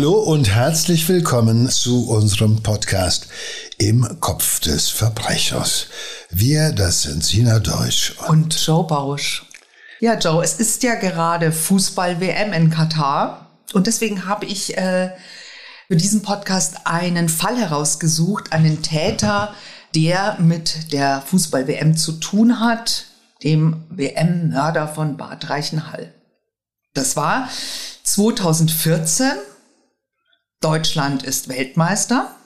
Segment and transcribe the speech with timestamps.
[0.00, 3.28] Hallo und herzlich willkommen zu unserem Podcast
[3.76, 5.88] Im Kopf des Verbrechers.
[6.30, 9.44] Wir, das sind Sina Deutsch und, und Joe Bausch.
[10.00, 15.10] Ja, Joe, es ist ja gerade Fußball-WM in Katar und deswegen habe ich äh,
[15.88, 19.52] für diesen Podcast einen Fall herausgesucht, einen Täter,
[19.94, 23.04] der mit der Fußball-WM zu tun hat,
[23.44, 26.14] dem WM-Mörder von Bad Reichenhall.
[26.94, 27.50] Das war
[28.04, 29.32] 2014
[30.60, 32.36] Deutschland ist Weltmeister.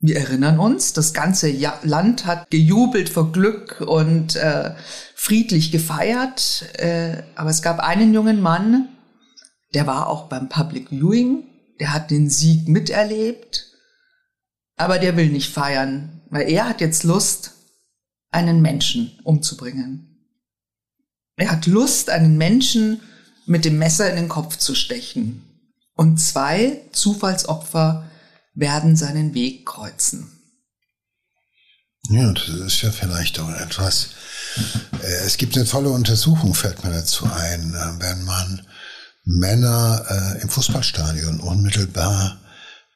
[0.00, 1.50] Wir erinnern uns, das ganze
[1.82, 4.74] Land hat gejubelt vor Glück und äh,
[5.14, 6.66] friedlich gefeiert.
[6.74, 8.88] Äh, aber es gab einen jungen Mann,
[9.74, 11.44] der war auch beim Public Viewing,
[11.80, 13.72] der hat den Sieg miterlebt,
[14.76, 17.54] aber der will nicht feiern, weil er hat jetzt Lust,
[18.30, 20.22] einen Menschen umzubringen.
[21.36, 23.00] Er hat Lust, einen Menschen
[23.46, 25.47] mit dem Messer in den Kopf zu stechen
[25.98, 28.08] und zwei Zufallsopfer
[28.54, 30.30] werden seinen Weg kreuzen.
[32.08, 34.10] Ja, das ist ja vielleicht auch etwas.
[35.02, 38.64] Äh, es gibt eine tolle Untersuchung, fällt mir dazu ein, äh, wenn man
[39.24, 42.40] Männer äh, im Fußballstadion unmittelbar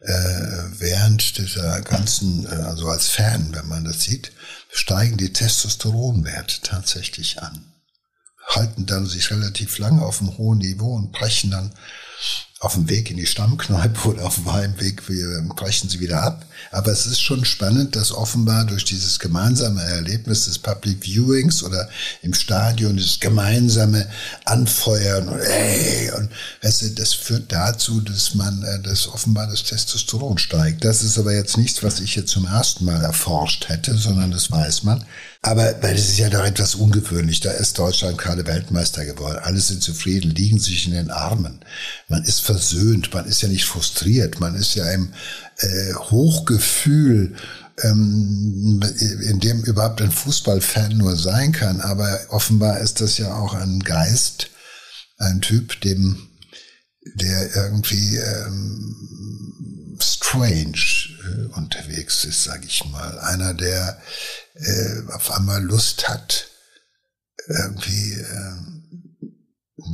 [0.05, 4.33] während dieser ganzen, also als Fan, wenn man das sieht,
[4.69, 7.73] steigen die Testosteronwerte tatsächlich an.
[8.49, 11.73] Halten dann sich relativ lange auf einem hohen Niveau und brechen dann
[12.63, 15.03] auf dem Weg in die Stammkneipe oder auf dem Heimweg
[15.57, 16.47] brechen sie wieder ab.
[16.71, 21.89] Aber es ist schon spannend, dass offenbar durch dieses gemeinsame Erlebnis des Public Viewings oder
[22.23, 24.09] im Stadion dieses gemeinsame
[24.45, 26.31] Anfeuern und ey, und
[26.63, 30.85] weißt du, das führt dazu, dass man, äh, dass offenbar das Testosteron steigt.
[30.85, 34.53] Das ist aber jetzt nichts, was ich jetzt zum ersten Mal erforscht hätte, sondern das
[34.53, 35.05] weiß man.
[35.45, 37.41] Aber weil das ist ja doch etwas ungewöhnlich.
[37.41, 39.41] Da ist Deutschland gerade Weltmeister geworden.
[39.43, 41.65] Alle sind zufrieden, liegen sich in den Armen.
[42.09, 45.13] Man ist versöhnt, man ist ja nicht frustriert, man ist ja im
[45.59, 47.35] äh, Hochgefühl,
[47.83, 48.81] ähm,
[49.29, 51.81] in dem überhaupt ein Fußballfan nur sein kann.
[51.81, 54.51] Aber offenbar ist das ja auch ein Geist,
[55.19, 56.29] ein Typ, dem
[57.17, 59.62] der irgendwie ähm,
[60.01, 60.79] strange
[61.25, 63.19] äh, unterwegs ist, sage ich mal.
[63.21, 64.01] Einer, der
[64.55, 66.49] äh, auf einmal Lust hat,
[67.47, 69.31] irgendwie, äh,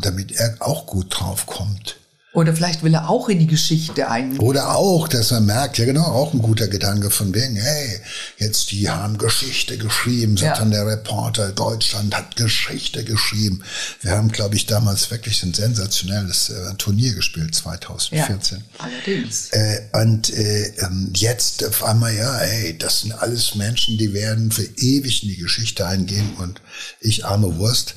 [0.03, 1.97] damit er auch gut drauf kommt.
[2.34, 4.38] Oder vielleicht will er auch in die Geschichte ein.
[4.38, 8.00] Oder auch, dass er merkt, ja genau, auch ein guter Gedanke von wegen, hey,
[8.36, 10.62] jetzt die haben Geschichte geschrieben, sagt ja.
[10.62, 13.62] dann der Reporter, Deutschland hat Geschichte geschrieben.
[14.02, 18.58] Wir haben, glaube ich, damals wirklich ein sensationelles äh, Turnier gespielt, 2014.
[18.58, 19.48] Ja, allerdings.
[19.52, 24.52] Äh, und äh, ähm, jetzt auf einmal, ja, hey, das sind alles Menschen, die werden
[24.52, 26.60] für ewig in die Geschichte eingehen und
[27.00, 27.94] ich arme Wurst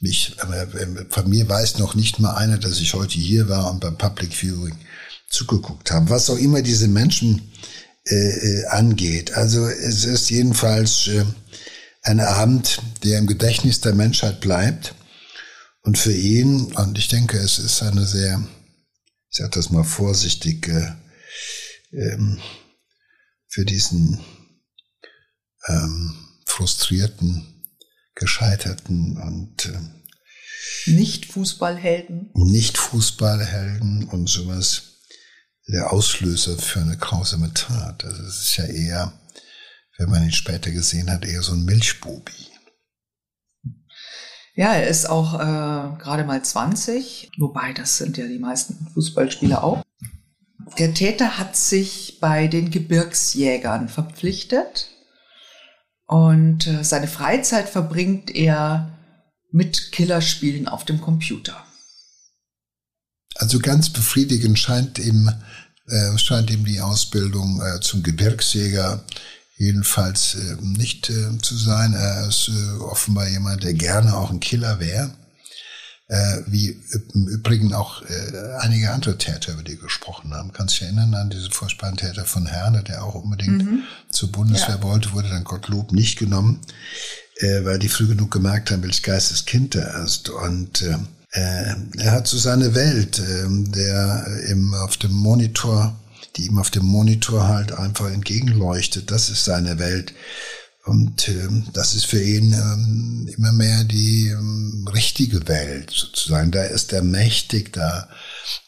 [0.00, 0.36] mich,
[1.10, 4.32] von mir weiß noch nicht mal einer, dass ich heute hier war und beim Public
[4.32, 4.78] Viewing
[5.28, 6.10] zugeguckt habe.
[6.10, 7.52] Was auch immer diese Menschen
[8.10, 9.34] äh, äh, angeht.
[9.34, 11.26] Also es ist jedenfalls äh,
[12.02, 14.94] ein Abend, der im Gedächtnis der Menschheit bleibt.
[15.82, 18.42] Und für ihn, und ich denke, es ist eine sehr,
[19.30, 20.92] ich sage das mal vorsichtig, äh,
[21.92, 22.40] ähm,
[23.46, 24.20] für diesen
[25.66, 26.14] ähm,
[26.46, 27.57] frustrierten
[28.18, 32.30] gescheiterten und äh, nicht Fußballhelden.
[32.34, 34.82] Nicht Fußballhelden und sowas
[35.68, 38.04] der Auslöser für eine grausame Tat.
[38.04, 39.12] Also es ist ja eher,
[39.98, 42.32] wenn man ihn später gesehen hat, eher so ein Milchbubi.
[44.54, 49.62] Ja, er ist auch äh, gerade mal 20, wobei das sind ja die meisten Fußballspieler
[49.62, 49.84] auch.
[50.78, 54.90] Der Täter hat sich bei den Gebirgsjägern verpflichtet
[56.08, 58.90] und äh, seine Freizeit verbringt er
[59.52, 61.64] mit Killerspielen auf dem Computer.
[63.34, 65.30] Also ganz befriedigend scheint ihm,
[65.86, 69.04] äh, scheint ihm die Ausbildung äh, zum Gebirgsjäger
[69.56, 71.92] jedenfalls äh, nicht äh, zu sein.
[71.92, 75.14] Er ist offenbar jemand, der gerne auch ein Killer wäre
[76.08, 76.80] äh, wie
[77.14, 80.52] im Übrigen auch äh, einige andere Täter, über die gesprochen haben.
[80.52, 83.82] Kannst du dich erinnern an diesen furchtbaren Täter von Herne, der auch unbedingt mhm.
[84.08, 84.82] zur Bundeswehr ja.
[84.82, 86.60] wollte, wurde dann Gottlob nicht genommen,
[87.40, 90.30] äh, weil die früh genug gemerkt haben, welches Geisteskind er ist.
[90.30, 90.96] Und äh,
[91.32, 95.94] äh, er hat so seine Welt, äh, der ihm auf dem Monitor,
[96.36, 99.10] die ihm auf dem Monitor halt einfach entgegenleuchtet.
[99.10, 100.14] Das ist seine Welt.
[100.88, 106.50] Und ähm, das ist für ihn ähm, immer mehr die ähm, richtige Welt sozusagen.
[106.50, 108.08] Da ist er mächtig, da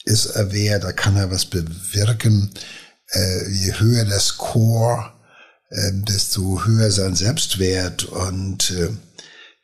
[0.04, 2.50] ist er wer, da kann er was bewirken.
[3.08, 5.14] Äh, je höher das Chor,
[5.70, 8.90] äh, desto höher sein Selbstwert und äh,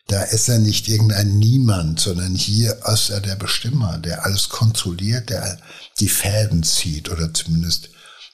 [0.09, 5.29] Da ist er nicht irgendein Niemand, sondern hier ist er der Bestimmer, der alles kontrolliert,
[5.31, 5.59] der
[5.99, 7.91] die Fäden zieht oder zumindest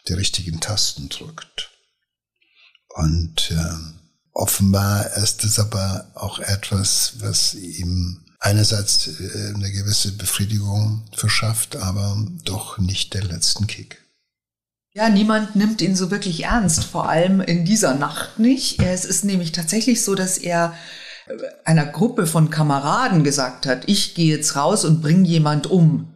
[0.06, 1.70] die richtigen Tasten drückt.
[2.94, 4.01] Und äh,
[4.32, 12.16] offenbar ist es aber auch etwas, was ihm einerseits äh, eine gewisse Befriedigung verschafft, aber
[12.44, 13.98] doch nicht den letzten Kick.
[14.94, 18.82] Ja, niemand nimmt ihn so wirklich ernst, vor allem in dieser Nacht nicht.
[18.82, 20.74] Es ist nämlich tatsächlich so, dass er
[21.26, 21.32] äh,
[21.64, 26.12] einer Gruppe von Kameraden gesagt hat, ich gehe jetzt raus und bringe jemand um.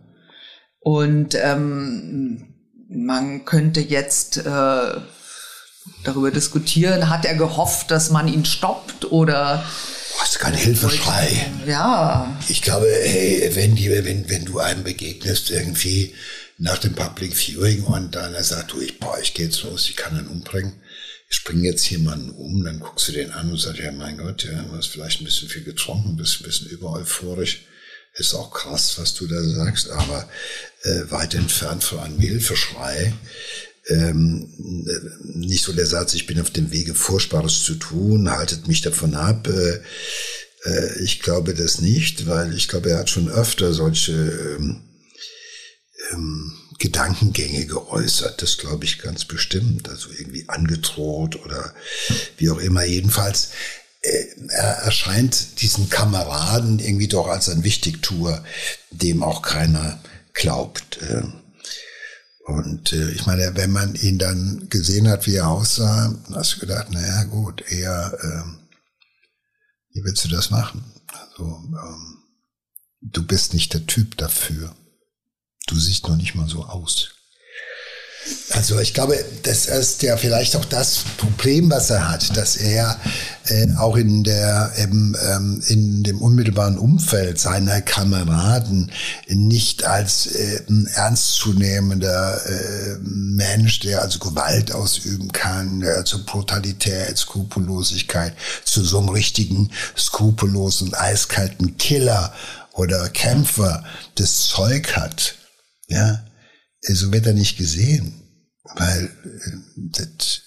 [0.80, 2.54] Und ähm,
[2.88, 5.00] man könnte jetzt äh,
[6.04, 9.64] darüber diskutieren, hat er gehofft, dass man ihn stoppt oder
[10.18, 11.46] das ist kein Hilfeschrei.
[11.66, 12.36] Ja.
[12.48, 16.14] Ich glaube, hey, wenn, die, wenn, wenn du einem begegnest, irgendwie
[16.58, 19.88] nach dem Public Viewing und dann er sagt, du, ich, boah, ich gehe jetzt los,
[19.88, 20.80] ich kann ihn umbringen.
[21.28, 24.44] Ich springe jetzt jemanden um, dann guckst du den an und sagst, ja, mein Gott,
[24.44, 27.66] ja, du hast vielleicht ein bisschen viel getrunken, bist ein bisschen übereuphorisch.
[28.14, 30.26] Ist auch krass, was du da sagst, aber
[30.84, 33.12] äh, weit entfernt von einem Hilfeschrei.
[33.88, 34.48] Ähm,
[35.22, 39.14] nicht so der Satz, ich bin auf dem Wege, Furchtbares zu tun, haltet mich davon
[39.14, 39.46] ab.
[39.48, 39.80] Äh,
[40.64, 44.82] äh, ich glaube das nicht, weil ich glaube, er hat schon öfter solche ähm,
[46.12, 48.42] ähm, Gedankengänge geäußert.
[48.42, 49.88] Das glaube ich ganz bestimmt.
[49.88, 51.72] Also irgendwie angedroht oder
[52.38, 52.84] wie auch immer.
[52.84, 53.50] Jedenfalls,
[54.02, 58.44] äh, er erscheint diesen Kameraden irgendwie doch als ein Wichtigtour,
[58.90, 60.00] dem auch keiner
[60.34, 60.98] glaubt.
[62.46, 66.60] Und äh, ich meine, wenn man ihn dann gesehen hat, wie er aussah, hast du
[66.60, 68.60] gedacht, naja gut, eher, ähm,
[69.92, 70.84] wie willst du das machen?
[71.08, 72.18] Also, ähm,
[73.00, 74.76] du bist nicht der Typ dafür.
[75.66, 77.15] Du siehst noch nicht mal so aus.
[78.50, 82.98] Also ich glaube, das ist ja vielleicht auch das Problem, was er hat, dass er
[83.46, 88.90] äh, auch in der eben, ähm, in dem unmittelbaren Umfeld seiner Kameraden
[89.28, 90.60] nicht als äh,
[90.94, 98.34] ernstzunehmender äh, Mensch, der also Gewalt ausüben kann, der also Brutalität, Skrupellosigkeit
[98.64, 102.32] zu so einem richtigen skrupellosen, eiskalten Killer
[102.72, 103.84] oder Kämpfer
[104.14, 105.34] das Zeug hat.
[105.88, 106.25] Ja,
[106.94, 108.22] so wird er nicht gesehen,
[108.76, 110.42] weil äh, das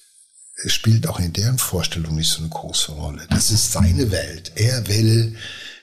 [0.66, 3.26] spielt auch in deren Vorstellung nicht so eine große Rolle.
[3.30, 4.52] Das ist seine Welt.
[4.56, 5.36] Er will,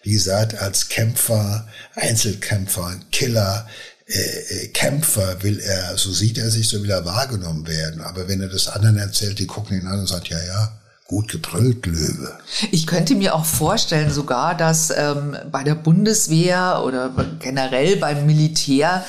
[0.03, 3.67] wie gesagt, als Kämpfer, Einzelkämpfer, Killer,
[4.07, 8.01] äh, äh, Kämpfer will er, so sieht er sich, so will er wahrgenommen werden.
[8.03, 11.29] Aber wenn er das anderen erzählt, die gucken ihn an und sagen, ja, ja, gut
[11.29, 12.39] gebrüllt, Löwe.
[12.73, 19.05] Ich könnte mir auch vorstellen sogar, dass ähm, bei der Bundeswehr oder generell beim Militär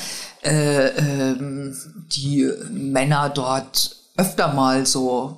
[0.48, 1.76] äh, ähm,
[2.12, 5.38] die Männer dort öfter mal so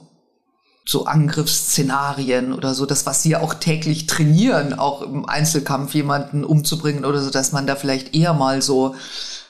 [0.86, 7.06] so Angriffsszenarien oder so, das, was sie auch täglich trainieren, auch im Einzelkampf jemanden umzubringen
[7.06, 8.96] oder so, dass man da vielleicht eher mal so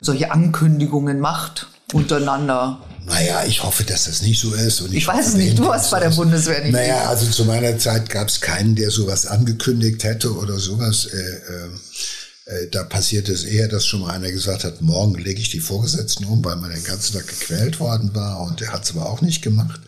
[0.02, 2.80] solche Ankündigungen macht untereinander.
[3.06, 4.82] Naja, ich hoffe, dass das nicht so ist.
[4.82, 6.74] Und ich, ich weiß es nicht, du hast bei der Bundeswehr nicht.
[6.74, 11.06] Naja, also zu meiner Zeit gab es keinen, der sowas angekündigt hätte oder sowas.
[11.06, 11.70] Äh, äh,
[12.72, 16.26] da passiert es eher, dass schon mal einer gesagt hat, morgen lege ich die Vorgesetzten
[16.26, 19.22] um, weil man den ganzen Tag gequält worden war und der hat es aber auch
[19.22, 19.80] nicht gemacht.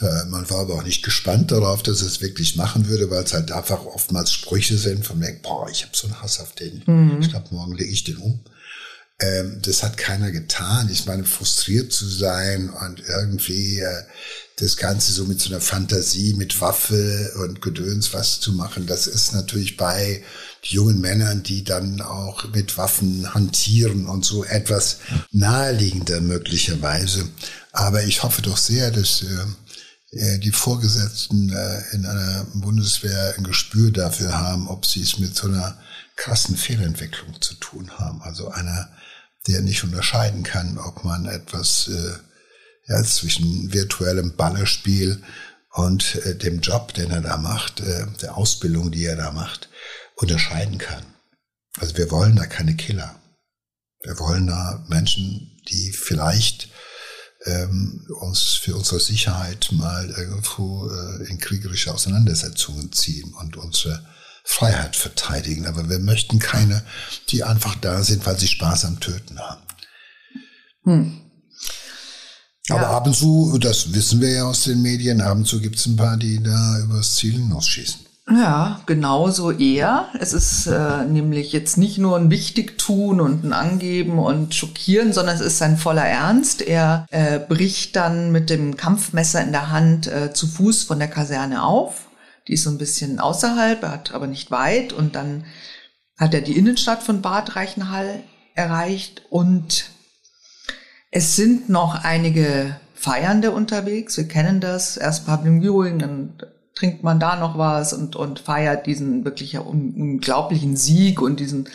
[0.00, 3.34] Äh, man war aber auch nicht gespannt darauf, dass es wirklich machen würde, weil es
[3.34, 6.82] halt einfach oftmals Sprüche sind von mir, boah, ich habe so einen Hass auf den.
[6.86, 7.20] Mhm.
[7.20, 8.40] Ich glaube, morgen lege ich den um.
[9.20, 10.88] Ähm, das hat keiner getan.
[10.90, 14.02] Ich meine, frustriert zu sein und irgendwie äh,
[14.56, 19.06] das Ganze so mit so einer Fantasie, mit Waffe und Gedöns was zu machen, das
[19.06, 20.22] ist natürlich bei
[20.62, 24.98] jungen Männern, die dann auch mit Waffen hantieren und so etwas
[25.32, 27.28] naheliegender möglicherweise.
[27.72, 29.46] Aber ich hoffe doch sehr, dass äh,
[30.16, 35.34] äh, die Vorgesetzten äh, in einer Bundeswehr ein Gespür dafür haben, ob sie es mit
[35.34, 35.76] so einer
[36.16, 38.22] krassen Fehlentwicklung zu tun haben.
[38.22, 38.88] Also einer,
[39.48, 42.12] der nicht unterscheiden kann, ob man etwas äh,
[42.86, 45.22] ja, zwischen virtuellem Ballerspiel
[45.72, 49.68] und äh, dem Job, den er da macht, äh, der Ausbildung, die er da macht,
[50.16, 51.04] unterscheiden kann.
[51.78, 53.20] Also wir wollen da keine Killer.
[54.02, 56.68] Wir wollen da Menschen, die vielleicht
[57.46, 64.06] ähm, uns für unsere Sicherheit mal irgendwo äh, in kriegerische Auseinandersetzungen ziehen und unsere
[64.44, 65.66] Freiheit verteidigen.
[65.66, 66.84] Aber wir möchten keine,
[67.30, 69.62] die einfach da sind, weil sie Spaß am Töten haben.
[70.84, 71.23] Hm.
[72.70, 72.96] Aber ja.
[72.96, 75.86] ab und zu, das wissen wir ja aus den Medien, ab und zu gibt es
[75.86, 78.04] ein paar, die da übers Ziel hinausschießen.
[78.30, 80.06] Ja, genauso eher.
[80.18, 85.34] Es ist äh, nämlich jetzt nicht nur ein Wichtigtun und ein Angeben und Schockieren, sondern
[85.34, 86.62] es ist sein voller Ernst.
[86.62, 91.08] Er äh, bricht dann mit dem Kampfmesser in der Hand äh, zu Fuß von der
[91.08, 92.08] Kaserne auf,
[92.48, 94.94] Die ist so ein bisschen außerhalb, hat aber nicht weit.
[94.94, 95.44] Und dann
[96.16, 98.22] hat er die Innenstadt von Bad Reichenhall
[98.54, 99.20] erreicht.
[99.28, 99.90] Und
[101.16, 104.16] es sind noch einige Feiernde unterwegs.
[104.16, 104.96] Wir kennen das.
[104.96, 106.32] Erst Public Viewing, dann
[106.74, 111.68] trinkt man da noch was und, und feiert diesen wirklich unglaublichen Sieg und diesen,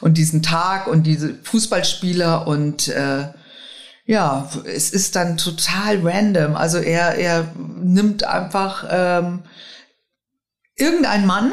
[0.00, 3.28] und diesen Tag und diese Fußballspieler und äh,
[4.06, 6.56] ja, es ist dann total random.
[6.56, 9.44] Also er, er nimmt einfach ähm,
[10.74, 11.52] irgendein Mann,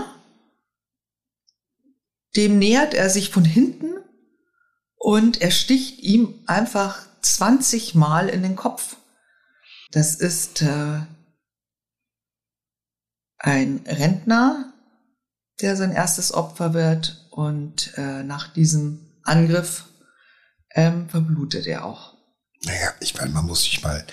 [2.36, 3.98] dem nähert er sich von hinten
[5.07, 8.97] und er sticht ihm einfach 20 Mal in den Kopf.
[9.91, 10.99] Das ist äh,
[13.37, 14.73] ein Rentner,
[15.61, 19.85] der sein erstes Opfer wird und äh, nach diesem Angriff
[20.71, 22.17] ähm, verblutet er auch.
[22.63, 24.05] Naja, ich meine, man muss sich mal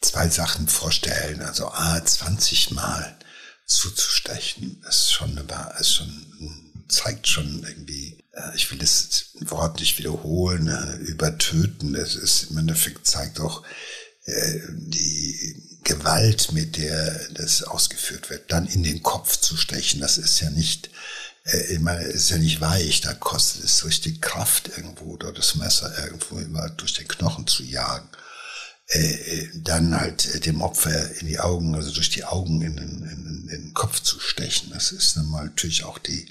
[0.00, 1.42] zwei Sachen vorstellen.
[1.42, 3.18] Also A, 20 Mal
[3.66, 5.36] zuzustechen, ist schon,
[5.80, 8.22] ist schon, zeigt schon irgendwie,
[8.54, 11.94] ich will das Wort nicht wiederholen, äh, übertöten.
[11.94, 13.62] Es ist im Endeffekt zeigt auch
[14.24, 20.18] äh, die Gewalt, mit der das ausgeführt wird, dann in den Kopf zu stechen, das
[20.18, 20.90] ist ja nicht,
[21.44, 21.80] äh, ich
[22.14, 26.68] ist ja nicht weich, da kostet es richtig Kraft irgendwo oder das Messer irgendwo immer
[26.70, 28.08] durch den Knochen zu jagen.
[28.90, 32.76] Äh, äh dann halt äh, dem Opfer in die Augen, also durch die Augen in
[32.76, 34.70] den, in, in den Kopf zu stechen.
[34.72, 36.26] Das ist nun mal natürlich auch die,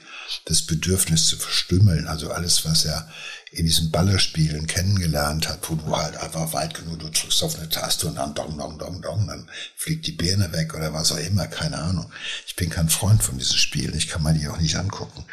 [0.45, 2.07] das Bedürfnis zu verstümmeln.
[2.07, 3.07] Also alles, was er
[3.51, 7.69] in diesen Ballerspielen kennengelernt hat, wo du halt einfach weit genug, du drückst auf eine
[7.69, 11.17] Taste und dann dong, dong, dong, dong, dann fliegt die Birne weg oder was auch
[11.17, 12.11] immer, keine Ahnung.
[12.45, 15.25] Ich bin kein Freund von diesen Spielen, ich kann mir die auch nicht angucken.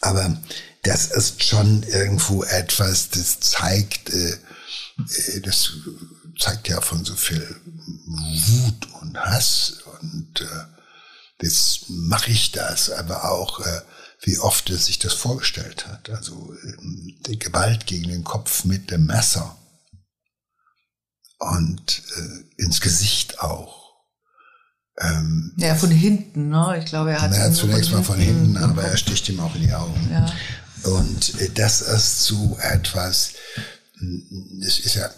[0.00, 0.36] Aber
[0.82, 5.72] das ist schon irgendwo etwas, das zeigt, äh, äh das
[6.38, 7.60] zeigt ja von so viel
[8.06, 13.80] Wut und Hass und äh, jetzt mache ich das, aber auch äh,
[14.22, 16.10] wie oft er sich das vorgestellt hat.
[16.10, 19.56] Also ähm, die Gewalt gegen den Kopf mit dem Messer
[21.38, 23.82] und äh, ins Gesicht auch.
[25.00, 26.78] Ähm, ja, von hinten, ne?
[26.78, 27.34] Ich glaube, er hat.
[27.34, 30.10] Ja, zunächst mal von hinten, aber er sticht ihm auch in die Augen.
[30.12, 30.32] Ja.
[30.84, 33.32] Und äh, das ist so etwas,
[34.66, 35.08] es ist ja,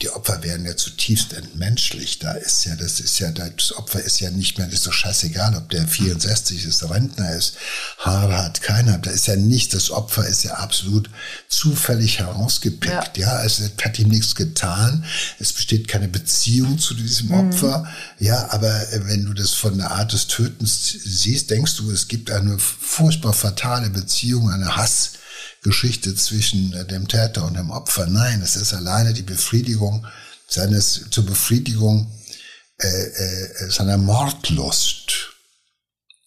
[0.00, 2.20] die Opfer werden ja zutiefst entmenschlich.
[2.20, 4.92] Da ist ja, das ist ja, das Opfer ist ja nicht mehr, das ist doch
[4.92, 7.56] scheißegal, ob der 64 ist, Rentner ist,
[7.98, 8.98] Haare hat keiner.
[8.98, 11.10] Da ist ja nicht, das Opfer ist ja absolut
[11.48, 13.16] zufällig herausgepickt.
[13.16, 15.04] Ja, ja es hat ihm nichts getan.
[15.40, 17.34] Es besteht keine Beziehung zu diesem mhm.
[17.34, 17.88] Opfer.
[18.20, 22.30] Ja, aber wenn du das von der Art des Tötens siehst, denkst du, es gibt
[22.30, 25.12] eine furchtbar fatale Beziehung, eine Hass,
[25.62, 28.06] Geschichte zwischen äh, dem Täter und dem Opfer.
[28.06, 30.06] Nein, es ist alleine die Befriedigung
[30.48, 32.12] seines, zur Befriedigung
[32.78, 35.30] äh, äh, seiner Mordlust.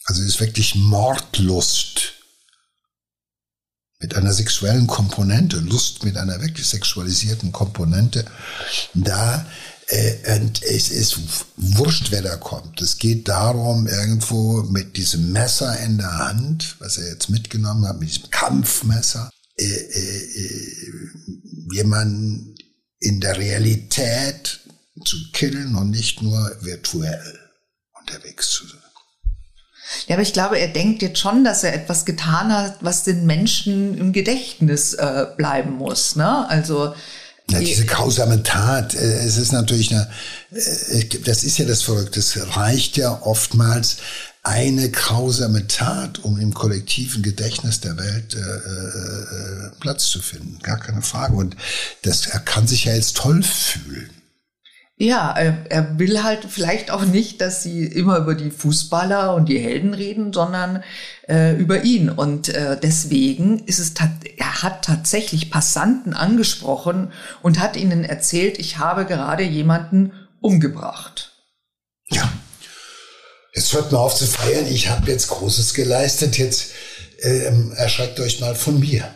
[0.06, 2.15] Also es ist wirklich Mordlust
[4.00, 8.26] mit einer sexuellen Komponente, Lust mit einer wirklich sexualisierten Komponente.
[8.94, 9.46] Da
[9.88, 11.20] äh, und es ist
[11.58, 12.82] wurscht, wer da kommt.
[12.82, 18.00] Es geht darum, irgendwo mit diesem Messer in der Hand, was er jetzt mitgenommen hat,
[18.00, 21.12] mit diesem Kampfmesser, äh, äh, äh,
[21.72, 22.56] jemanden
[23.00, 24.62] in der Realität
[25.04, 27.40] zu killen und nicht nur virtuell
[28.00, 28.85] unterwegs zu sein.
[30.08, 33.26] Ja, aber ich glaube, er denkt jetzt schon, dass er etwas getan hat, was den
[33.26, 36.16] Menschen im Gedächtnis äh, bleiben muss.
[36.16, 36.50] Ne?
[36.50, 36.94] Also
[37.50, 40.10] ja, diese grausame Tat, äh, es ist natürlich eine,
[40.52, 43.98] äh, das ist ja das Verrückte, es reicht ja oftmals
[44.46, 50.60] eine grausame Tat, um im kollektiven Gedächtnis der Welt äh, äh, Platz zu finden.
[50.62, 51.36] Gar keine Frage.
[51.36, 51.56] Und
[52.04, 54.10] das, er kann sich ja jetzt toll fühlen.
[54.98, 59.60] Ja, er will halt vielleicht auch nicht, dass sie immer über die Fußballer und die
[59.60, 60.84] Helden reden, sondern
[61.28, 62.10] äh, über ihn.
[62.10, 63.92] Und äh, deswegen ist es,
[64.38, 67.12] er hat tatsächlich Passanten angesprochen
[67.42, 71.34] und hat ihnen erzählt, ich habe gerade jemanden umgebracht.
[72.10, 72.32] Ja.
[73.54, 76.72] Jetzt hört mal auf zu feiern, ich habe jetzt Großes geleistet, jetzt
[77.22, 79.14] ähm, erschreckt euch mal von mir.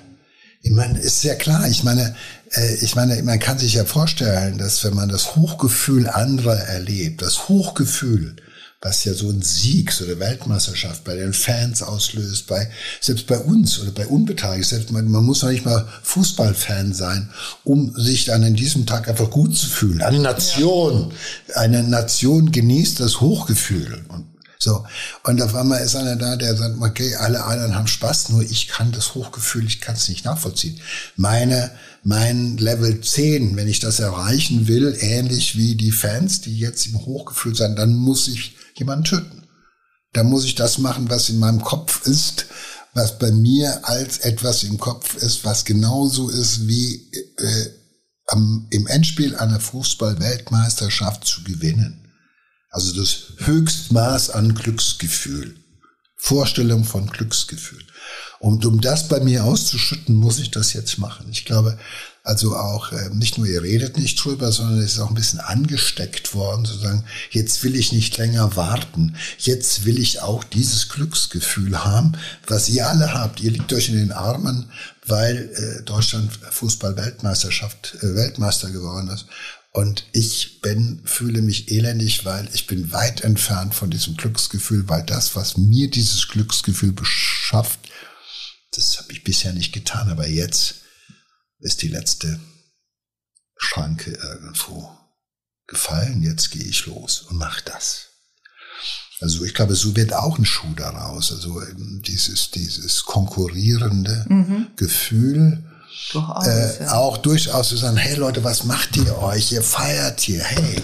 [0.61, 2.15] Ich meine, ist ja klar, ich meine,
[2.51, 7.21] äh, ich meine, man kann sich ja vorstellen, dass wenn man das Hochgefühl anderer erlebt,
[7.21, 8.35] das Hochgefühl,
[8.81, 12.69] was ja so ein Sieg, so eine Weltmeisterschaft bei den Fans auslöst, bei,
[13.01, 17.29] selbst bei uns oder bei Unbeteiligten, selbst man, man muss noch nicht mal Fußballfan sein,
[17.65, 20.01] um sich dann in diesem Tag einfach gut zu fühlen.
[20.01, 21.11] Eine Nation,
[21.49, 21.55] ja.
[21.57, 24.01] eine Nation genießt das Hochgefühl.
[24.07, 24.25] Und
[24.61, 24.85] so.
[25.23, 28.67] Und auf einmal ist einer da, der sagt, okay, alle anderen haben Spaß, nur ich
[28.67, 30.79] kann das Hochgefühl, ich kann es nicht nachvollziehen.
[31.15, 31.71] Meine,
[32.03, 37.05] mein Level 10, wenn ich das erreichen will, ähnlich wie die Fans, die jetzt im
[37.05, 39.43] Hochgefühl sind, dann muss ich jemanden töten.
[40.13, 42.47] Da muss ich das machen, was in meinem Kopf ist,
[42.93, 46.95] was bei mir als etwas im Kopf ist, was genauso ist wie
[47.37, 47.65] äh,
[48.27, 52.08] am, im Endspiel einer Fußball-Weltmeisterschaft zu gewinnen.
[52.69, 55.55] Also das Höchstmaß an Glücksgefühl.
[56.15, 57.83] Vorstellung von Glücksgefühl.
[58.39, 61.27] Und um das bei mir auszuschütten, muss ich das jetzt machen.
[61.31, 61.77] Ich glaube,
[62.23, 65.39] also auch äh, nicht nur ihr redet nicht drüber, sondern es ist auch ein bisschen
[65.39, 69.15] angesteckt worden, zu sagen, jetzt will ich nicht länger warten.
[69.37, 73.39] Jetzt will ich auch dieses Glücksgefühl haben, was ihr alle habt.
[73.39, 74.71] Ihr liegt euch in den Armen,
[75.05, 79.25] weil äh, Deutschland Fußball-Weltmeisterschaft, äh, Weltmeister geworden ist.
[79.71, 85.03] Und ich bin, fühle mich elendig, weil ich bin weit entfernt von diesem Glücksgefühl, weil
[85.03, 87.79] das, was mir dieses Glücksgefühl beschafft,
[88.71, 90.75] das habe ich bisher nicht getan, aber jetzt
[91.59, 92.39] ist die letzte
[93.57, 94.89] Schranke irgendwo
[95.67, 96.23] gefallen.
[96.23, 98.07] Jetzt gehe ich los und mache das.
[99.21, 101.31] Also ich glaube, so wird auch ein Schuh daraus.
[101.31, 104.67] Also dieses, dieses konkurrierende mhm.
[104.77, 105.68] Gefühl,
[106.11, 106.93] durchaus, äh, ja.
[106.93, 109.51] auch durchaus zu sagen, hey Leute, was macht ihr euch?
[109.51, 110.43] Ihr feiert hier.
[110.43, 110.81] Hey,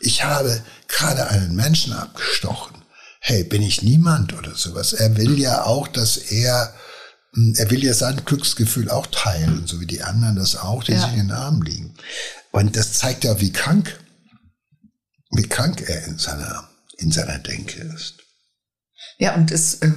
[0.00, 2.76] ich habe gerade einen Menschen abgestochen.
[3.20, 4.92] Hey, bin ich niemand oder sowas?
[4.92, 6.72] Er will ja auch, dass er
[7.36, 10.92] hm, er will ja sein Glücksgefühl auch teilen, so wie die anderen das auch, die
[10.92, 11.00] ja.
[11.00, 11.94] sich in den Armen liegen.
[12.50, 14.00] Und das zeigt ja, wie krank,
[15.30, 18.15] wie krank er in seiner, in seiner Denke ist.
[19.18, 19.90] Ja, und es äh,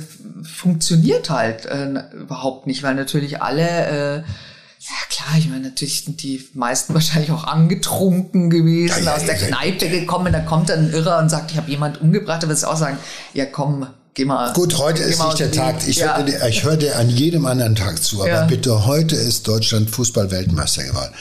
[0.44, 6.24] funktioniert halt äh, überhaupt nicht, weil natürlich alle, äh, ja klar, ich meine, natürlich sind
[6.24, 10.86] die meisten wahrscheinlich auch angetrunken gewesen, ja, ja, aus der Kneipe gekommen, da kommt dann
[10.86, 12.98] ein Irrer und sagt, ich habe jemand umgebracht, da wirst du auch sagen,
[13.34, 15.88] ja komm, Geh mal, Gut, heute ist nicht der Tag.
[15.88, 16.18] Ich, ja.
[16.18, 18.46] höre, ich höre dir an jedem anderen Tag zu, aber ja.
[18.46, 21.14] bitte, heute ist Deutschland Fußball-Weltmeister geworden.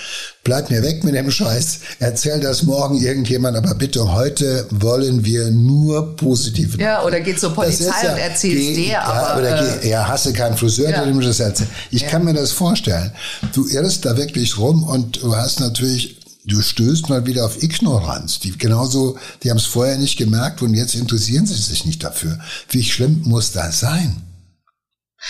[0.43, 1.81] Bleib mir weg mit dem Scheiß.
[1.99, 6.81] Erzähl das morgen irgendjemand, aber bitte, heute wollen wir nur positive.
[6.81, 8.93] Ja, oder geh zur Polizei ja, und erzähl's dir.
[8.93, 11.69] Ja, aber, oder äh, geh, ja, hasse keinen Friseur, der dem das erzählt.
[11.91, 13.13] Ich kann mir das vorstellen.
[13.53, 16.18] Du irrst da wirklich rum und du hast natürlich
[16.49, 18.41] du stößt mal wieder auf Ignoranz.
[18.41, 22.39] Die genauso, die haben es vorher nicht gemerkt und jetzt interessieren sie sich nicht dafür.
[22.71, 24.23] Wie schlimm muss das sein?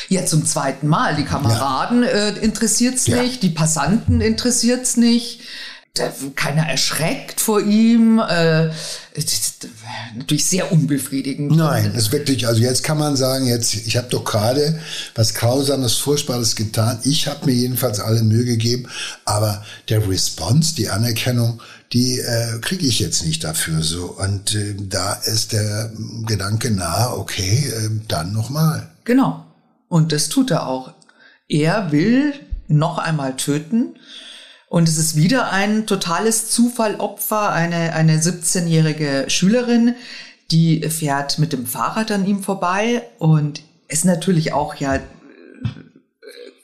[0.08, 1.16] Ja, zum zweiten Mal.
[1.16, 2.08] Die Kameraden ja.
[2.08, 3.22] äh, interessiert's ja.
[3.22, 5.40] nicht, die Passanten interessiert's nicht
[6.34, 8.18] keiner erschreckt vor ihm.
[8.18, 8.70] Äh,
[10.16, 11.56] natürlich sehr unbefriedigend.
[11.56, 14.80] Nein, das ist wirklich, also jetzt kann man sagen, jetzt, ich habe doch gerade
[15.14, 16.98] was Grausames, Furchtbares getan.
[17.04, 18.88] Ich habe mir jedenfalls alle Mühe gegeben,
[19.24, 21.60] aber der Response, die Anerkennung,
[21.92, 24.16] die äh, kriege ich jetzt nicht dafür so.
[24.18, 25.90] Und äh, da ist der
[26.26, 28.88] Gedanke nahe, okay, äh, dann nochmal.
[29.04, 29.44] Genau.
[29.88, 30.92] Und das tut er auch.
[31.48, 32.34] Er will
[32.68, 33.96] noch einmal töten
[34.68, 39.94] und es ist wieder ein totales Zufallopfer, eine, eine 17-jährige Schülerin,
[40.50, 45.00] die fährt mit dem Fahrrad an ihm vorbei und ist natürlich auch ja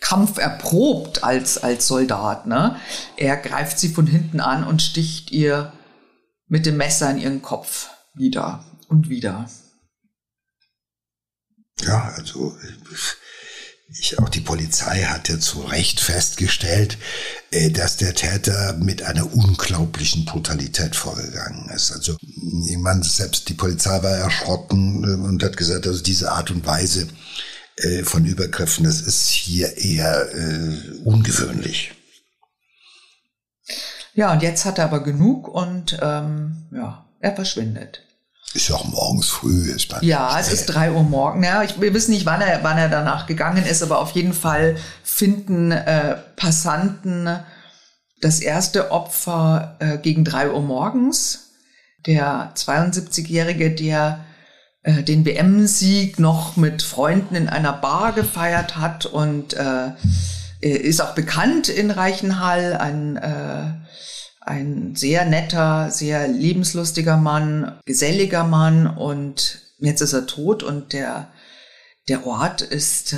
[0.00, 2.46] kampferprobt als, als Soldat.
[2.46, 2.76] Ne?
[3.16, 5.72] Er greift sie von hinten an und sticht ihr
[6.46, 9.48] mit dem Messer in ihren Kopf wieder und wieder.
[11.80, 12.54] Ja, also
[12.92, 13.16] ich,
[14.18, 16.98] auch die Polizei hat ja zu Recht festgestellt,
[17.50, 21.92] äh, dass der Täter mit einer unglaublichen Brutalität vorgegangen ist.
[21.92, 22.16] Also
[22.66, 27.08] jemand, selbst die Polizei war erschrocken äh, und hat gesagt, also diese Art und Weise
[27.76, 30.28] äh, von Übergriffen, das ist hier eher
[31.04, 31.92] ungewöhnlich.
[34.14, 38.02] Ja, und jetzt hat er aber genug und ähm, ja, er verschwindet.
[38.54, 39.72] Ist ja auch morgens früh.
[39.72, 41.42] Ist ja, es ist drei Uhr morgen.
[41.42, 44.32] Ja, ich, wir wissen nicht, wann er, wann er danach gegangen ist, aber auf jeden
[44.32, 47.28] Fall finden äh, Passanten
[48.20, 51.50] das erste Opfer äh, gegen drei Uhr morgens.
[52.06, 54.24] Der 72-Jährige, der
[54.84, 59.90] äh, den WM-Sieg noch mit Freunden in einer Bar gefeiert hat und äh,
[60.60, 63.72] ist auch bekannt in Reichenhall, ein äh,
[64.44, 71.32] ein sehr netter, sehr lebenslustiger Mann, geselliger Mann und jetzt ist er tot und der,
[72.08, 73.16] der Ort ist äh,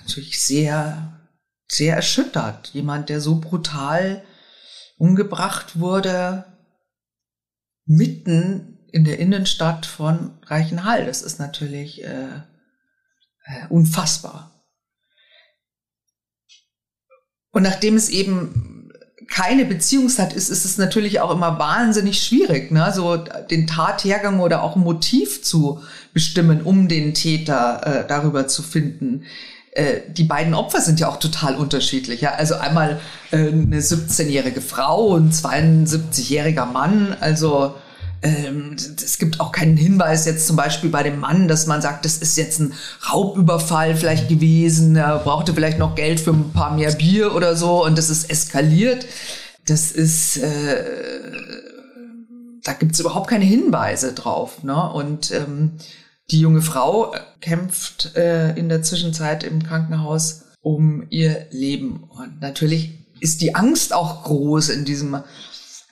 [0.00, 1.28] natürlich sehr,
[1.68, 2.70] sehr erschüttert.
[2.72, 4.24] Jemand, der so brutal
[4.96, 6.44] umgebracht wurde,
[7.84, 11.04] mitten in der Innenstadt von Reichenhall.
[11.04, 12.28] Das ist natürlich äh,
[13.44, 14.48] äh, unfassbar.
[17.50, 18.71] Und nachdem es eben
[19.34, 22.92] keine Beziehung hat, ist, ist es natürlich auch immer wahnsinnig schwierig, ne?
[22.94, 25.80] so den Tathergang oder auch ein Motiv zu
[26.12, 29.24] bestimmen, um den Täter äh, darüber zu finden.
[29.70, 32.20] Äh, die beiden Opfer sind ja auch total unterschiedlich.
[32.20, 32.32] Ja?
[32.32, 37.16] Also einmal äh, eine 17-jährige Frau und 72-jähriger Mann.
[37.18, 37.74] Also
[38.22, 42.04] ähm, es gibt auch keinen Hinweis jetzt zum Beispiel bei dem Mann, dass man sagt,
[42.04, 42.72] das ist jetzt ein
[43.12, 47.84] Raubüberfall vielleicht gewesen, er brauchte vielleicht noch Geld für ein paar mehr Bier oder so
[47.84, 49.06] und das ist eskaliert.
[49.66, 50.84] Das ist, äh,
[52.62, 54.62] da gibt es überhaupt keine Hinweise drauf.
[54.62, 54.90] Ne?
[54.92, 55.72] Und ähm,
[56.30, 62.04] die junge Frau kämpft äh, in der Zwischenzeit im Krankenhaus um ihr Leben.
[62.04, 65.14] Und natürlich ist die Angst auch groß in diesem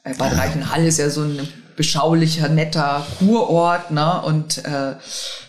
[0.05, 1.49] äh, Bad Reichenhall ist ja so ein
[1.81, 4.21] beschaulicher, netter Kurort, ne?
[4.21, 4.63] Und äh,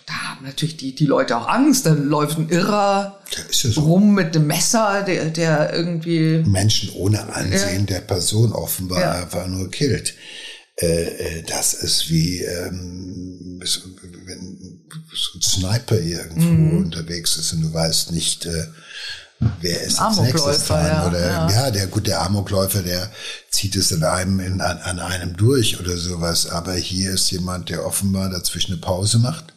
[0.06, 1.86] da haben natürlich die, die Leute auch Angst.
[1.86, 3.82] Da läuft ein Irrer ja so.
[3.82, 6.42] rum mit dem Messer, der, der irgendwie.
[6.48, 7.98] Menschen ohne Ansehen ja.
[7.98, 9.12] der Person offenbar ja.
[9.12, 10.14] einfach nur killt.
[10.78, 14.80] Äh, äh das ist wie ähm, wenn
[15.14, 16.78] so ein Sniper irgendwo mhm.
[16.86, 18.68] unterwegs ist und du weißt nicht, äh,
[19.60, 20.86] wer ist als nächstes dran?
[20.86, 21.50] Ja, oder ja.
[21.50, 23.10] ja, der gut, der Amokläufer, der
[23.50, 26.48] zieht es in einem in, an, an einem durch oder sowas.
[26.48, 29.54] Aber hier ist jemand, der offenbar dazwischen eine Pause macht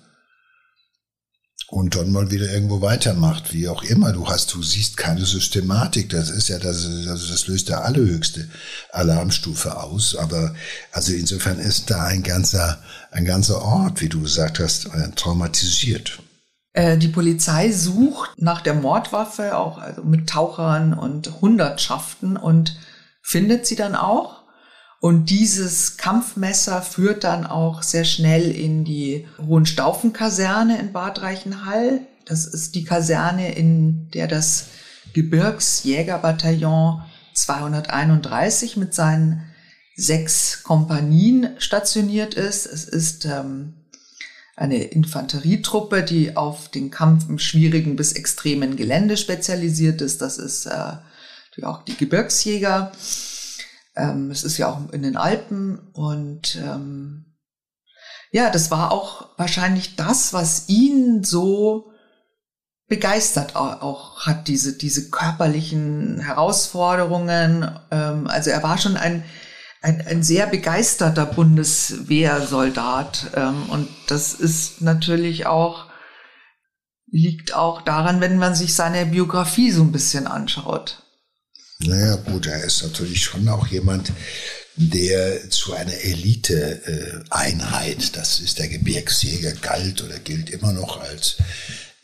[1.75, 4.13] und dann mal wieder irgendwo weitermacht, wie auch immer.
[4.13, 6.09] Du hast, du siehst keine Systematik.
[6.11, 8.49] Das ist ja das, das, das löst der allerhöchste
[8.93, 10.15] Alarmstufe aus.
[10.15, 10.55] Aber
[10.93, 12.79] also insofern ist da ein ganzer,
[13.11, 16.21] ein ganzer Ort, wie du gesagt hast, äh, traumatisiert.
[16.75, 22.77] Äh, die Polizei sucht nach der Mordwaffe auch also mit Tauchern und Hundertschaften und
[23.23, 24.43] findet sie dann auch.
[25.01, 32.01] Und dieses Kampfmesser führt dann auch sehr schnell in die Hohenstaufen-Kaserne in Bad Reichenhall.
[32.27, 34.69] Das ist die Kaserne, in der das
[35.13, 37.03] Gebirgsjägerbataillon
[37.35, 39.45] 231 mit seinen
[39.95, 42.67] sechs Kompanien stationiert ist.
[42.67, 43.75] Es ist ähm,
[44.57, 50.23] eine Infanterietruppe, die auf den Kampf im schwierigen bis extremen Gelände spezialisiert ist.
[50.23, 50.97] Das ist äh,
[51.63, 52.93] auch die Gebirgsjäger.
[53.97, 57.27] Ähm, es ist ja auch in den Alpen und ähm,
[58.31, 61.93] ja, das war auch wahrscheinlich das, was ihn so
[62.89, 67.71] begeistert auch hat, diese, diese körperlichen Herausforderungen.
[67.91, 69.25] Ähm, also er war schon ein
[69.85, 73.33] ein, ein sehr begeisterter Bundeswehrsoldat.
[73.37, 75.91] Ähm, und das ist natürlich auch,
[77.11, 81.03] liegt auch daran, wenn man sich seine Biografie so ein bisschen anschaut.
[81.81, 84.11] Naja, gut, er ist natürlich schon auch jemand,
[84.77, 91.37] der zu einer Elite-Einheit, das ist der Gebirgsjäger, galt oder gilt immer noch als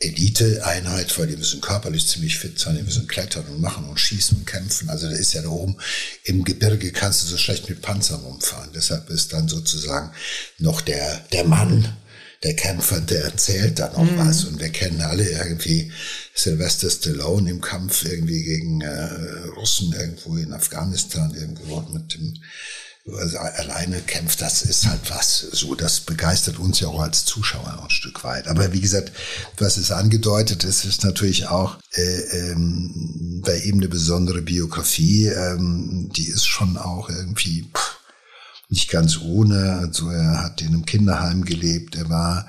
[0.00, 4.38] Elite-Einheit, weil die müssen körperlich ziemlich fit sein, die müssen klettern und machen und schießen
[4.38, 4.88] und kämpfen.
[4.88, 5.76] Also da ist ja da oben
[6.24, 8.70] im Gebirge kannst du so schlecht mit Panzern rumfahren.
[8.74, 10.10] Deshalb ist dann sozusagen
[10.58, 11.96] noch der, der Mann,
[12.42, 14.16] der Kämpfer, der erzählt dann noch mhm.
[14.16, 14.44] was.
[14.44, 15.92] Und wir kennen alle irgendwie
[16.34, 22.40] Sylvester Stallone im Kampf irgendwie gegen äh, Russen irgendwo in Afghanistan irgendwo mit dem
[23.06, 25.40] also alleine kämpft, das ist halt was.
[25.40, 28.46] So, das begeistert uns ja auch als Zuschauer ein Stück weit.
[28.46, 29.12] Aber wie gesagt,
[29.58, 35.26] was es angedeutet ist, ist natürlich auch äh, ähm, bei ihm eine besondere Biografie.
[35.28, 37.98] Ähm, die ist schon auch irgendwie pff,
[38.68, 39.78] nicht ganz ohne.
[39.80, 41.96] Also er hat in einem Kinderheim gelebt.
[41.96, 42.48] Er war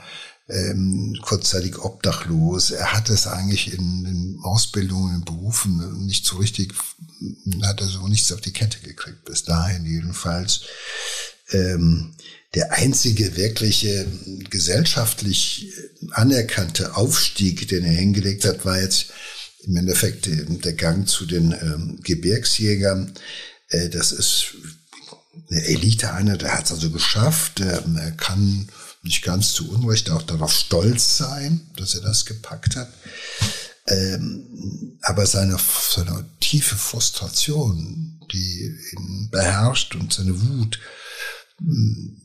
[0.51, 2.71] ähm, kurzzeitig obdachlos.
[2.71, 6.73] Er hat es eigentlich in, in Ausbildungen, in Berufen nicht so richtig,
[7.63, 10.61] hat er so nichts auf die Kette gekriegt, bis dahin jedenfalls.
[11.51, 12.15] Ähm,
[12.53, 14.05] der einzige wirkliche
[14.49, 15.71] gesellschaftlich
[16.11, 19.13] anerkannte Aufstieg, den er hingelegt hat, war jetzt
[19.63, 23.13] im Endeffekt der Gang zu den ähm, Gebirgsjägern.
[23.69, 24.55] Äh, das ist
[25.49, 27.61] eine Elite einer, der hat es also geschafft.
[27.61, 28.67] Ähm, er kann
[29.03, 32.89] nicht ganz zu Unrecht auch darauf stolz sein, dass er das gepackt hat.
[33.87, 35.57] Ähm, aber seine,
[35.89, 40.79] seine tiefe Frustration, die ihn beherrscht und seine Wut,
[41.57, 42.21] hm,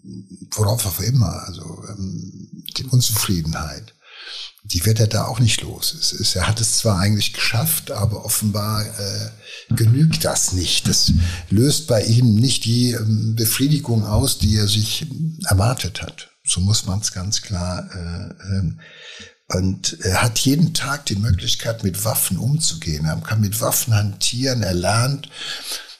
[0.55, 3.95] worauf auch immer, also ähm, die Unzufriedenheit,
[4.65, 5.95] die wird er da auch nicht los.
[5.95, 9.31] Es ist, er hat es zwar eigentlich geschafft, aber offenbar äh,
[9.75, 10.89] genügt das nicht.
[10.89, 11.13] Das
[11.51, 15.07] löst bei ihm nicht die ähm, Befriedigung aus, die er sich
[15.45, 16.36] erwartet hat.
[16.47, 17.89] So muss man es ganz klar.
[17.93, 18.81] Äh, ähm,
[19.49, 23.07] und er hat jeden Tag die Möglichkeit, mit Waffen umzugehen.
[23.07, 24.63] Er kann mit Waffen hantieren.
[24.63, 25.29] Er lernt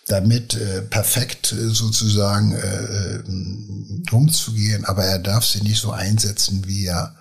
[0.09, 6.67] damit äh, perfekt äh, sozusagen äh, äh, umzugehen, aber er darf sie nicht so einsetzen,
[6.67, 7.17] wie er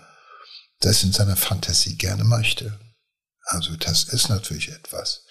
[0.81, 2.79] das in seiner Fantasie gerne möchte.
[3.45, 5.21] Also das ist natürlich etwas.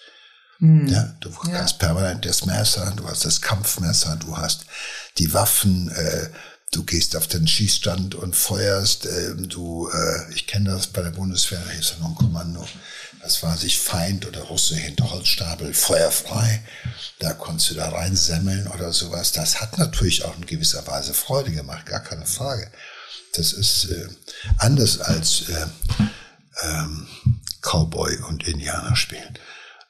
[0.59, 0.87] Mhm.
[0.87, 1.61] Ja, du ja.
[1.61, 4.65] hast permanent das Messer, du hast das Kampfmesser, du hast
[5.17, 6.29] die Waffen, äh,
[6.75, 11.11] du gehst auf den Schießstand und feuerst, äh, du, äh, ich kenne das bei der
[11.11, 12.67] Bundeswehr, da ist ja noch ein Kommando,
[13.21, 16.61] das war sich Feind oder Russe hinter Holzstapel, feuerfrei,
[17.19, 19.31] da konntest du da reinsemmeln oder sowas.
[19.31, 22.69] Das hat natürlich auch in gewisser Weise Freude gemacht, gar keine Frage.
[23.33, 24.07] Das ist äh,
[24.57, 25.65] anders als äh,
[26.63, 27.07] ähm,
[27.61, 29.39] Cowboy und Indianer spielen.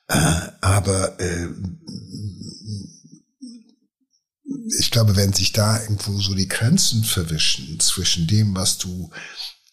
[0.07, 1.47] Äh, aber äh,
[4.79, 9.11] ich glaube, wenn sich da irgendwo so die Grenzen verwischen zwischen dem, was du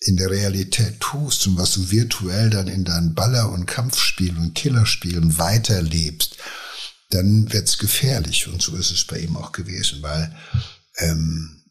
[0.00, 4.54] in der Realität tust und was du virtuell dann in deinen Baller- und Kampfspielen und
[4.54, 6.36] Killerspielen weiterlebst,
[7.10, 8.48] dann wird's gefährlich.
[8.48, 10.36] Und so ist es bei ihm auch gewesen, weil
[10.98, 11.62] ähm,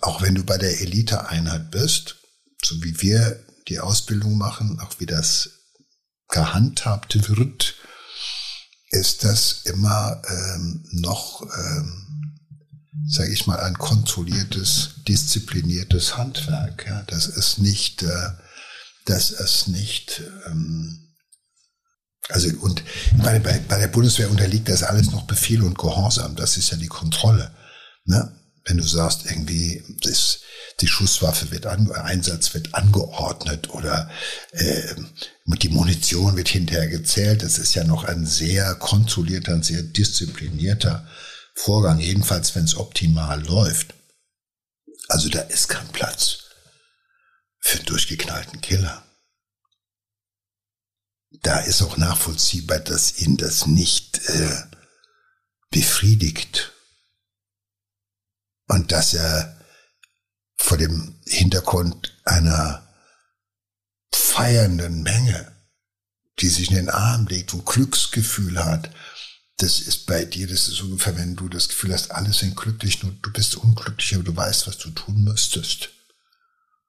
[0.00, 2.16] auch wenn du bei der Eliteeinheit bist,
[2.62, 5.50] so wie wir die Ausbildung machen, auch wie das
[6.28, 7.74] gehandhabt wird,
[8.90, 12.05] ist das immer ähm, noch ähm,
[13.08, 16.86] sage ich mal, ein kontrolliertes, diszipliniertes Handwerk.
[16.86, 18.30] Ja, das ist nicht, äh,
[19.04, 21.14] das ist nicht, ähm,
[22.28, 22.82] also und
[23.22, 26.34] bei, bei, bei der Bundeswehr unterliegt das alles noch Befehl und Gehorsam.
[26.34, 27.52] Das ist ja die Kontrolle.
[28.04, 28.32] Ne?
[28.64, 30.40] Wenn du sagst, irgendwie, das,
[30.80, 34.10] die Schusswaffe wird an, Einsatz wird angeordnet oder
[34.50, 34.94] äh,
[35.44, 41.06] die Munition wird hinterher gezählt, das ist ja noch ein sehr kontrollierter, ein sehr disziplinierter
[41.56, 43.94] Vorgang, jedenfalls wenn es optimal läuft.
[45.08, 46.44] Also da ist kein Platz
[47.58, 49.02] für einen durchgeknallten Killer.
[51.42, 54.62] Da ist auch nachvollziehbar, dass ihn das nicht äh,
[55.70, 56.72] befriedigt
[58.68, 59.60] und dass er
[60.56, 62.86] vor dem Hintergrund einer
[64.12, 65.52] feiernden Menge,
[66.40, 68.90] die sich in den Arm legt und Glücksgefühl hat,
[69.58, 73.02] das ist bei dir, das ist ungefähr, wenn du das Gefühl hast, alle sind glücklich,
[73.02, 75.90] nur du bist unglücklich, aber du weißt, was du tun müsstest,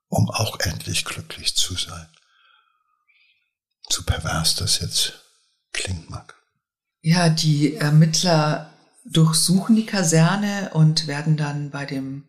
[0.10, 2.08] um auch endlich glücklich zu sein.
[3.90, 5.14] So pervers das jetzt
[5.72, 6.36] klingt mag.
[7.02, 8.74] Ja, die Ermittler
[9.06, 12.28] durchsuchen die Kaserne und werden dann bei dem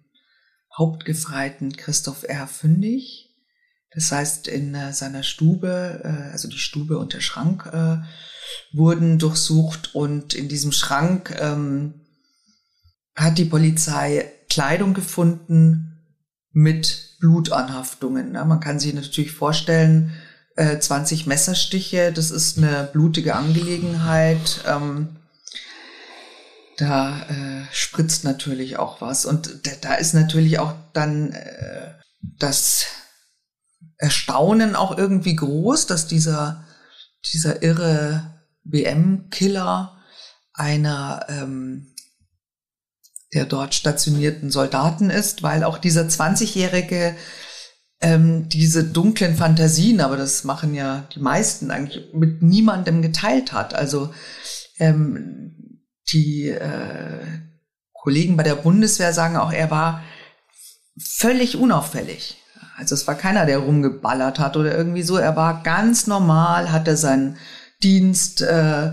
[0.76, 2.46] Hauptgefreiten Christoph R.
[2.46, 3.28] fündig.
[3.90, 7.98] Das heißt, in äh, seiner Stube, äh, also die Stube und der Schrank, äh,
[8.72, 11.94] wurden durchsucht und in diesem Schrank ähm,
[13.14, 15.98] hat die Polizei Kleidung gefunden
[16.52, 18.32] mit Blutanhaftungen.
[18.32, 18.44] Ne?
[18.44, 20.12] Man kann sich natürlich vorstellen,
[20.56, 24.62] äh, 20 Messerstiche, das ist eine blutige Angelegenheit.
[24.66, 25.16] Ähm,
[26.76, 29.24] da äh, spritzt natürlich auch was.
[29.26, 32.86] Und da ist natürlich auch dann äh, das
[33.96, 36.64] Erstaunen auch irgendwie groß, dass dieser,
[37.32, 38.37] dieser irre
[38.70, 39.96] BM-Killer
[40.52, 41.94] einer ähm,
[43.34, 47.14] der dort stationierten Soldaten ist, weil auch dieser 20-Jährige
[48.00, 53.74] ähm, diese dunklen Fantasien, aber das machen ja die meisten eigentlich, mit niemandem geteilt hat.
[53.74, 54.14] Also
[54.78, 57.26] ähm, die äh,
[57.92, 60.02] Kollegen bei der Bundeswehr sagen auch, er war
[60.98, 62.36] völlig unauffällig.
[62.76, 65.16] Also es war keiner, der rumgeballert hat oder irgendwie so.
[65.16, 67.36] Er war ganz normal, hatte seinen
[67.82, 68.92] Dienst äh,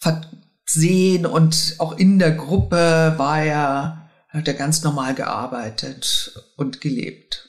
[0.00, 7.48] versehen und auch in der Gruppe war er, hat er ganz normal gearbeitet und gelebt.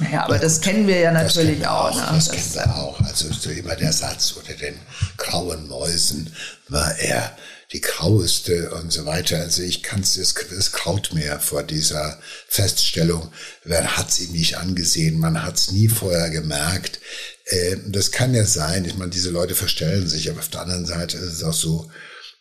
[0.00, 1.90] Naja, aber das kennen wir ja natürlich auch.
[1.90, 2.06] auch ne?
[2.14, 3.00] Das, das kennen wir auch.
[3.00, 4.78] Also so immer der Satz unter den
[5.16, 6.32] grauen Mäusen
[6.68, 7.36] war er
[7.72, 9.38] die graueste und so weiter.
[9.38, 13.30] Also ich kann es, es kraut mir vor dieser Feststellung.
[13.64, 15.18] Wer hat es ihm nicht angesehen?
[15.18, 17.00] Man hat es nie vorher gemerkt.
[17.48, 18.84] Äh, das kann ja sein.
[18.84, 21.90] Ich meine, diese Leute verstellen sich, aber auf der anderen Seite ist es auch so,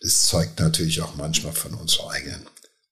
[0.02, 2.46] es zeugt natürlich auch manchmal von unserer eigenen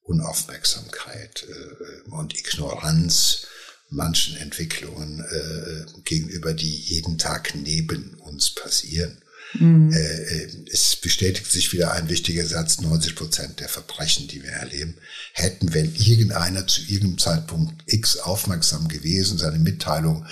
[0.03, 3.47] Unaufmerksamkeit äh, und Ignoranz
[3.89, 9.21] manchen Entwicklungen äh, gegenüber, die jeden Tag neben uns passieren.
[9.53, 9.91] Mhm.
[9.93, 14.51] Äh, äh, es bestätigt sich wieder ein wichtiger Satz, 90 Prozent der Verbrechen, die wir
[14.51, 14.97] erleben,
[15.33, 20.25] hätten, wenn irgendeiner zu irgendeinem Zeitpunkt X aufmerksam gewesen, seine Mitteilung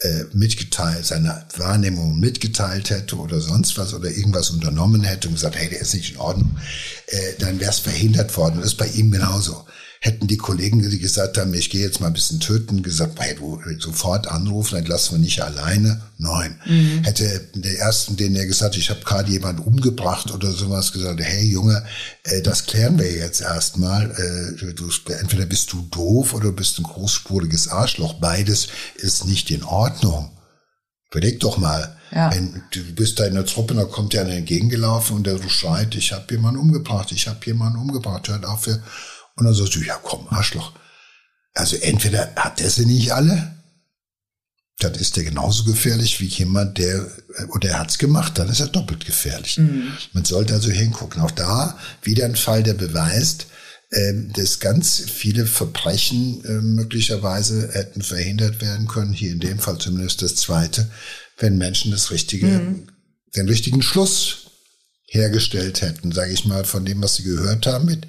[0.00, 5.56] äh, mitgeteilt, seine Wahrnehmung mitgeteilt hätte oder sonst was oder irgendwas unternommen hätte und gesagt,
[5.56, 6.56] hey, der ist nicht in Ordnung,
[7.06, 8.56] äh, dann wäre es verhindert worden.
[8.56, 9.64] Das ist bei ihm genauso
[10.04, 13.36] hätten die Kollegen, die gesagt haben, ich gehe jetzt mal ein bisschen töten, gesagt, hey,
[13.36, 16.02] du sofort anrufen, dann lassen wir nicht alleine.
[16.18, 16.60] Nein.
[16.66, 17.04] Mhm.
[17.04, 21.20] Hätte der ersten, den er gesagt hat, ich habe gerade jemanden umgebracht oder sowas, gesagt,
[21.22, 21.82] hey Junge,
[22.24, 24.10] äh, das klären wir jetzt erstmal.
[24.10, 24.90] Äh, du,
[25.20, 28.12] entweder bist du doof oder bist ein großspuriges Arschloch.
[28.20, 30.32] Beides ist nicht in Ordnung.
[31.10, 32.30] Überleg doch mal, ja.
[32.30, 35.94] wenn du bist da in der Truppe, da kommt dir einer entgegengelaufen und der schreit,
[35.94, 38.82] ich habe jemanden umgebracht, ich habe jemanden umgebracht, hört auf, wir
[39.36, 40.72] und dann sagst du, ja komm, Arschloch,
[41.54, 43.54] Also entweder hat er sie nicht alle,
[44.78, 47.06] dann ist er genauso gefährlich wie jemand, der,
[47.50, 49.58] oder er hat's gemacht, dann ist er doppelt gefährlich.
[49.58, 49.92] Mhm.
[50.12, 51.22] Man sollte also hingucken.
[51.22, 53.46] Auch da wieder ein Fall, der beweist,
[53.90, 59.12] äh, dass ganz viele Verbrechen äh, möglicherweise hätten verhindert werden können.
[59.12, 60.90] Hier in dem Fall zumindest das zweite,
[61.38, 62.88] wenn Menschen das richtige, mhm.
[63.36, 64.50] den richtigen Schluss
[65.06, 68.08] hergestellt hätten, sage ich mal, von dem, was sie gehört haben, mit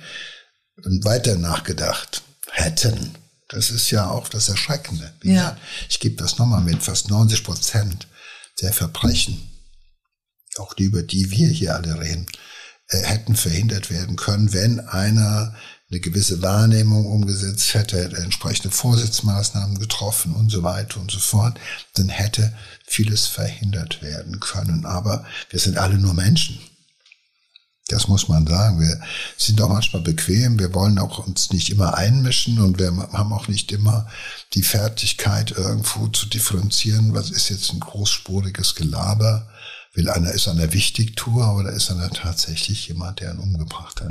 [0.83, 3.15] und weiter nachgedacht hätten.
[3.47, 5.13] Das ist ja auch das Erschreckende.
[5.23, 5.57] Ja.
[5.89, 8.07] Ich gebe das nochmal mit, fast 90 Prozent
[8.61, 9.49] der Verbrechen,
[10.57, 12.25] auch die, über die wir hier alle reden,
[12.89, 15.55] äh, hätten verhindert werden können, wenn einer
[15.91, 21.59] eine gewisse Wahrnehmung umgesetzt hätte, hätte entsprechende Vorsitzmaßnahmen getroffen und so weiter und so fort,
[21.93, 22.53] dann hätte
[22.87, 24.85] vieles verhindert werden können.
[24.85, 26.59] Aber wir sind alle nur Menschen.
[27.87, 28.79] Das muss man sagen.
[28.79, 28.99] Wir
[29.37, 30.57] sind auch manchmal bequem.
[30.57, 34.07] Wir wollen auch uns nicht immer einmischen und wir haben auch nicht immer
[34.55, 37.13] die Fertigkeit, irgendwo zu differenzieren.
[37.13, 39.47] Was ist jetzt ein großspuriges Gelaber?
[39.93, 44.09] Will einer, ist einer Wichtigtour oder ist einer tatsächlich jemand, der ihn umgebracht hat?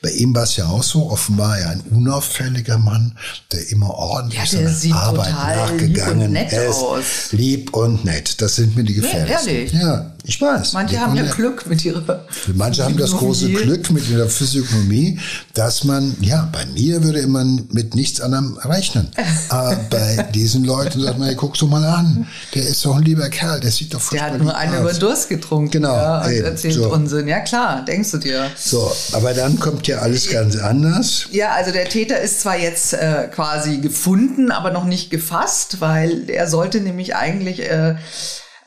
[0.00, 3.18] Bei ihm war es ja auch so, offenbar ja ein unauffälliger Mann,
[3.50, 6.76] der immer ordentlich ja, seiner Arbeit nachgegangen lieb ist.
[6.76, 7.32] Aus.
[7.32, 8.40] Lieb und nett.
[8.40, 9.48] Das sind mir die gefährlichsten.
[9.48, 9.72] Ja, ehrlich?
[9.72, 10.72] Ja, ich weiß.
[10.72, 15.18] Manche haben ja Glück mit ihrer Manche haben das große Glück mit ihrer Physiognomie,
[15.52, 19.10] dass man, ja, bei mir würde man mit nichts anderem rechnen.
[19.50, 23.02] Aber bei diesen Leuten sagt man, hey, guckst du mal an, der ist doch ein
[23.02, 25.70] lieber Kerl, der sieht doch furchtbar Der hat nur eine über Durst getrunken.
[25.70, 25.94] Genau.
[25.94, 26.90] Ja, und eben, erzählt so.
[26.90, 27.28] Unsinn.
[27.28, 28.50] Ja, klar, denkst du dir.
[28.56, 31.26] So, aber dann kommt ja alles ganz anders.
[31.32, 36.30] Ja, also der Täter ist zwar jetzt äh, quasi gefunden, aber noch nicht gefasst, weil
[36.30, 37.96] er sollte nämlich eigentlich äh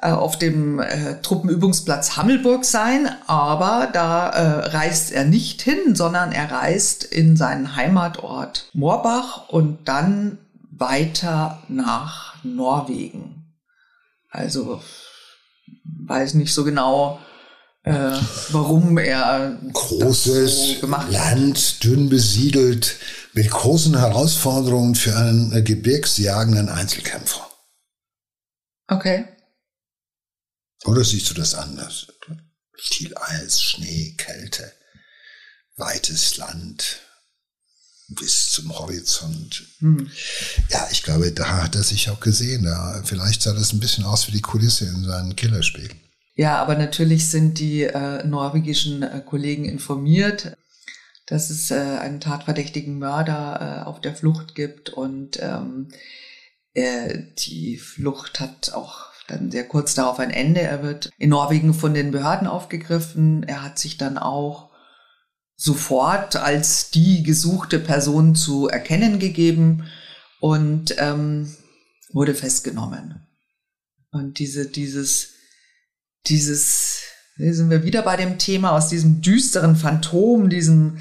[0.06, 6.52] auf dem äh, Truppenübungsplatz Hammelburg sein, aber da äh, reist er nicht hin, sondern er
[6.52, 10.38] reist in seinen Heimatort Moorbach und dann
[10.70, 13.56] weiter nach Norwegen.
[14.30, 14.82] Also
[16.06, 17.20] weiß nicht so genau,
[17.84, 18.12] äh,
[18.50, 22.98] warum er großes so Land, dünn besiedelt,
[23.34, 27.48] mit großen Herausforderungen für einen äh, gebirgsjagenden Einzelkämpfer.
[28.88, 29.26] Okay.
[30.86, 32.08] Oder siehst du das anders?
[32.78, 34.72] Viel Eis, Schnee, Kälte,
[35.76, 37.02] weites Land
[38.10, 39.64] bis zum Horizont.
[39.80, 40.10] Hm.
[40.70, 42.64] Ja, ich glaube, da hat er sich auch gesehen.
[42.64, 45.90] Da, vielleicht sah das ein bisschen aus wie die Kulisse in seinem Killerspiel.
[46.36, 50.56] Ja, aber natürlich sind die äh, norwegischen äh, Kollegen informiert,
[51.26, 55.90] dass es äh, einen tatverdächtigen Mörder äh, auf der Flucht gibt und ähm,
[56.74, 60.62] äh, die Flucht hat auch dann sehr kurz darauf ein Ende.
[60.62, 63.44] Er wird in Norwegen von den Behörden aufgegriffen.
[63.44, 64.72] Er hat sich dann auch
[65.56, 69.86] sofort als die gesuchte Person zu erkennen gegeben
[70.40, 71.56] und ähm,
[72.14, 73.28] wurde festgenommen.
[74.12, 75.34] Und diese, dieses,
[76.28, 77.02] dieses,
[77.36, 81.00] hier sind wir wieder bei dem Thema aus diesem düsteren Phantom, diesem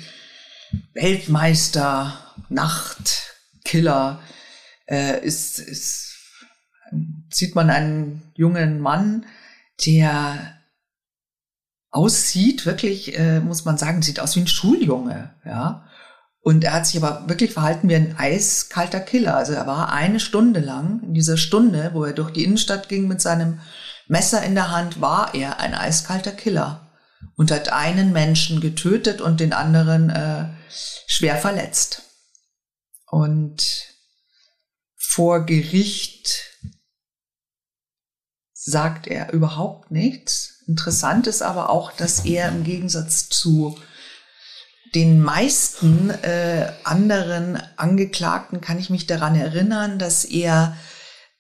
[0.95, 4.21] Weltmeister, Nachtkiller,
[4.89, 6.16] äh, ist, ist,
[7.31, 9.27] sieht man einen jungen Mann,
[9.85, 10.57] der
[11.91, 15.89] aussieht, wirklich, äh, muss man sagen, sieht aus wie ein Schuljunge, ja.
[16.41, 19.37] Und er hat sich aber wirklich verhalten wie ein eiskalter Killer.
[19.37, 23.09] Also er war eine Stunde lang, in dieser Stunde, wo er durch die Innenstadt ging
[23.09, 23.59] mit seinem
[24.07, 26.89] Messer in der Hand, war er ein eiskalter Killer
[27.35, 30.45] und hat einen Menschen getötet und den anderen äh,
[31.09, 32.03] schwer verletzt.
[33.07, 33.87] Und
[34.97, 36.56] vor Gericht
[38.67, 43.79] sagt er überhaupt nichts Interessant ist aber auch, dass er im Gegensatz zu
[44.95, 50.77] den meisten äh, anderen Angeklagten kann ich mich daran erinnern, dass er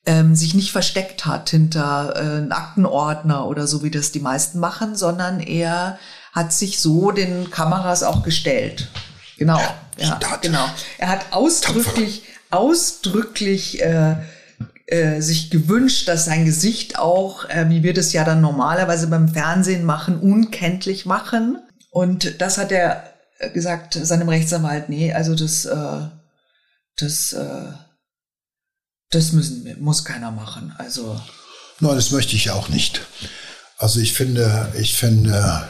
[0.04, 4.60] ähm, sich nicht versteckt hat hinter äh, einen Aktenordner oder so, wie das die meisten
[4.60, 5.98] machen, sondern er
[6.32, 8.88] hat sich so den Kameras auch gestellt.
[9.38, 9.60] Genau,
[9.96, 10.68] ja, genau.
[10.98, 14.16] Er hat ausdrücklich, ausdrücklich äh,
[14.86, 19.28] äh, sich gewünscht, dass sein Gesicht auch, äh, wie wir das ja dann normalerweise beim
[19.28, 21.58] Fernsehen machen, unkenntlich machen.
[21.90, 26.08] Und das hat er äh, gesagt seinem Rechtsanwalt, nee, also das, äh,
[26.98, 27.72] das, äh,
[29.10, 30.72] das müssen, muss keiner machen.
[30.78, 31.20] Also.
[31.80, 33.00] Nein, das möchte ich auch nicht.
[33.78, 35.66] Also ich finde, ich finde,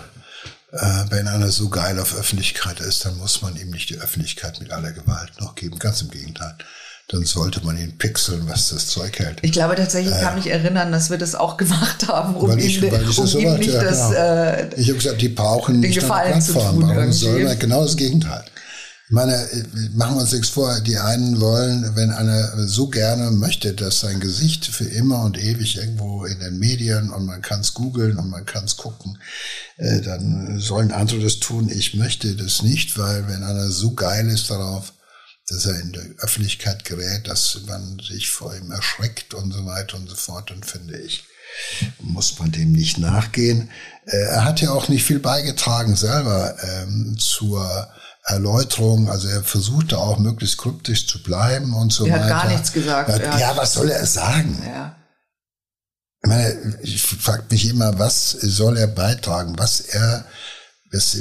[0.72, 4.60] äh, wenn einer so geil auf Öffentlichkeit ist, dann muss man ihm nicht die Öffentlichkeit
[4.60, 5.78] mit aller Gewalt noch geben.
[5.78, 6.58] Ganz im Gegenteil
[7.08, 9.38] dann sollte man ihn pixeln, was das Zeug hält.
[9.42, 12.58] Ich glaube tatsächlich, ich äh, kann mich erinnern, dass wir das auch gemacht haben, um
[12.58, 14.20] ich, ihm, um so ihm nicht ja, das, genau.
[14.20, 17.12] äh, Ich habe gesagt, die brauchen nicht eine Plattform.
[17.12, 17.58] Soll man?
[17.58, 18.44] Genau das Gegenteil.
[19.08, 19.48] Ich meine,
[19.94, 24.18] machen wir uns nichts vor, die einen wollen, wenn einer so gerne möchte, dass sein
[24.18, 28.30] Gesicht für immer und ewig irgendwo in den Medien und man kann es googeln und
[28.30, 29.16] man kann es gucken,
[29.76, 31.70] äh, dann sollen andere das tun.
[31.72, 34.92] Ich möchte das nicht, weil wenn einer so geil ist darauf,
[35.48, 39.96] dass er in der Öffentlichkeit gerät, dass man sich vor ihm erschreckt und so weiter
[39.96, 41.24] und so fort, dann finde ich,
[42.00, 43.70] muss man dem nicht nachgehen.
[44.06, 47.88] Äh, er hat ja auch nicht viel beigetragen selber ähm, zur
[48.24, 52.24] Erläuterung, also er versuchte auch möglichst kryptisch zu bleiben und so er weiter.
[52.24, 53.08] Er hat gar nichts gesagt.
[53.08, 54.60] Ja, ja, was soll er sagen?
[54.66, 54.96] Ja.
[56.22, 60.24] Ich meine, ich frage mich immer, was soll er beitragen, was er,
[60.92, 61.18] was,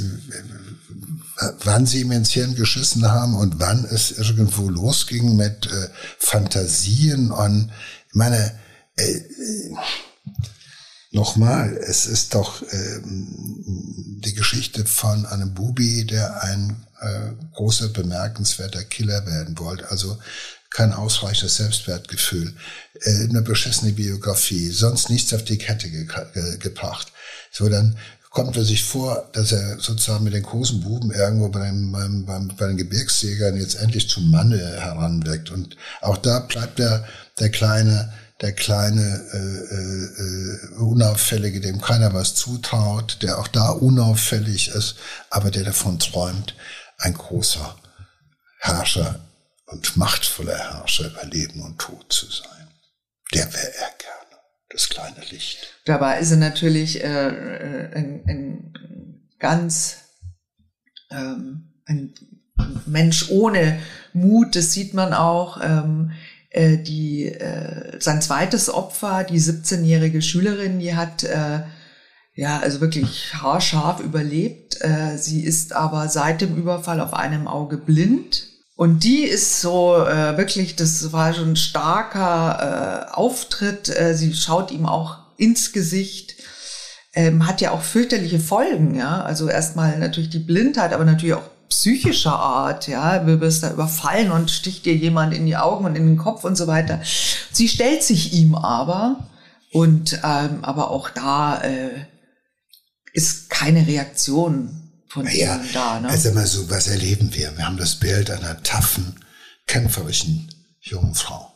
[1.64, 5.88] wann sie ihm ins Hirn geschissen haben und wann es irgendwo losging mit äh,
[6.18, 7.70] Fantasien und,
[8.08, 8.58] ich meine,
[8.96, 9.20] äh,
[11.16, 18.84] Nochmal, es ist doch ähm, die Geschichte von einem Bubi, der ein äh, großer, bemerkenswerter
[18.84, 19.90] Killer werden wollte.
[19.90, 20.18] Also
[20.68, 22.54] kein ausreichendes Selbstwertgefühl,
[23.00, 26.06] äh, eine beschissene Biografie, sonst nichts auf die Kette ge
[26.58, 27.12] gebracht.
[27.50, 27.96] So, dann
[28.36, 32.48] kommt er sich vor, dass er sozusagen mit den großen Buben irgendwo beim, beim, beim,
[32.54, 35.50] bei den Gebirgsjägern jetzt endlich zum Manne heranweckt.
[35.50, 37.08] Und auch da bleibt er
[37.40, 38.12] der kleine
[38.42, 39.00] der kleine
[39.32, 44.96] äh, äh, unauffällige, dem keiner was zutraut, der auch da unauffällig ist,
[45.30, 46.54] aber der davon träumt,
[46.98, 47.74] ein großer
[48.58, 49.20] Herrscher
[49.64, 52.68] und machtvoller Herrscher über Leben und Tod zu sein.
[53.32, 54.25] Der wäre er gerne,
[54.76, 55.80] das kleine Licht.
[55.86, 58.72] Dabei ist er natürlich äh, äh ein, ein
[59.38, 59.96] ganz
[61.10, 62.14] ähm, ein
[62.86, 63.80] Mensch ohne
[64.12, 65.60] Mut, das sieht man auch.
[65.62, 66.12] Ähm,
[66.50, 71.62] äh, die, äh, sein zweites Opfer, die 17-jährige Schülerin, die hat äh,
[72.34, 74.80] ja also wirklich haarscharf überlebt.
[74.80, 78.48] Äh, sie ist aber seit dem Überfall auf einem Auge blind.
[78.76, 83.88] Und die ist so äh, wirklich, das war schon ein starker äh, Auftritt.
[83.88, 86.34] Äh, sie schaut ihm auch ins Gesicht.
[87.14, 89.22] Ähm, hat ja auch fürchterliche Folgen, ja.
[89.22, 94.30] Also erstmal natürlich die Blindheit, aber natürlich auch psychischer Art, ja, du wirst da überfallen
[94.30, 97.00] und sticht dir jemand in die Augen und in den Kopf und so weiter.
[97.50, 99.28] Sie stellt sich ihm aber
[99.72, 102.06] und ähm, aber auch da äh,
[103.14, 104.85] ist keine Reaktion
[105.16, 106.00] von naja, ihm da.
[106.00, 106.08] Ne?
[106.10, 107.56] Also mal so, was erleben wir?
[107.56, 109.24] Wir haben das Bild einer taffen,
[109.66, 111.52] kämpferischen jungen Frau.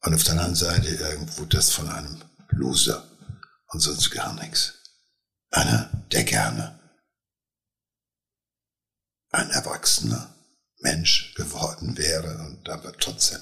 [0.00, 3.08] Und auf der anderen Seite irgendwo das von einem Loser
[3.68, 4.74] und sonst gar nichts.
[5.50, 6.80] Einer, der gerne
[9.30, 10.34] ein erwachsener
[10.80, 13.40] Mensch geworden wäre und aber trotzdem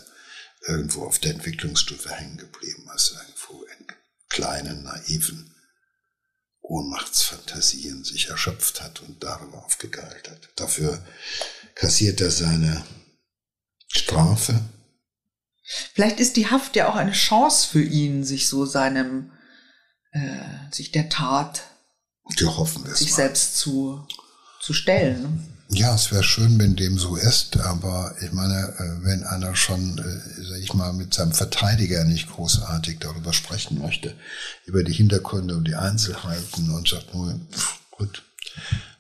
[0.67, 3.87] irgendwo auf der Entwicklungsstufe hängen geblieben ist, irgendwo in
[4.29, 5.56] kleinen, naiven
[6.69, 10.49] Ohnmachtsfantasien sich erschöpft hat und darüber aufgegeilt hat.
[10.57, 11.05] Dafür
[11.75, 12.85] kassiert er seine
[13.87, 14.61] Strafe.
[15.95, 19.33] Vielleicht ist die Haft ja auch eine Chance für ihn, sich so seinem,
[20.13, 20.39] äh,
[20.73, 21.63] sich der Tat,
[22.95, 23.17] sich mal.
[23.17, 24.07] selbst zu,
[24.61, 25.56] zu stellen.
[25.69, 29.99] Ja, es wäre schön, wenn dem so ist, aber ich meine, äh, wenn einer schon,
[29.99, 34.15] äh, sag ich mal, mit seinem Verteidiger nicht großartig darüber sprechen möchte,
[34.65, 37.41] über die Hintergründe und die Einzelheiten und sagt nur,
[37.91, 38.23] gut,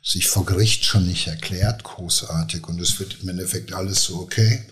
[0.02, 4.64] sich vor Gericht schon nicht erklärt, großartig und es wird im Endeffekt alles so okay.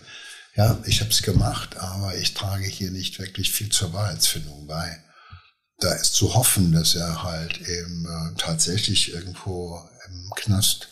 [0.55, 5.01] Ja, ich habe es gemacht, aber ich trage hier nicht wirklich viel zur Wahrheitsfindung bei.
[5.79, 10.89] Da ist zu hoffen, dass er halt eben äh, tatsächlich irgendwo im Knast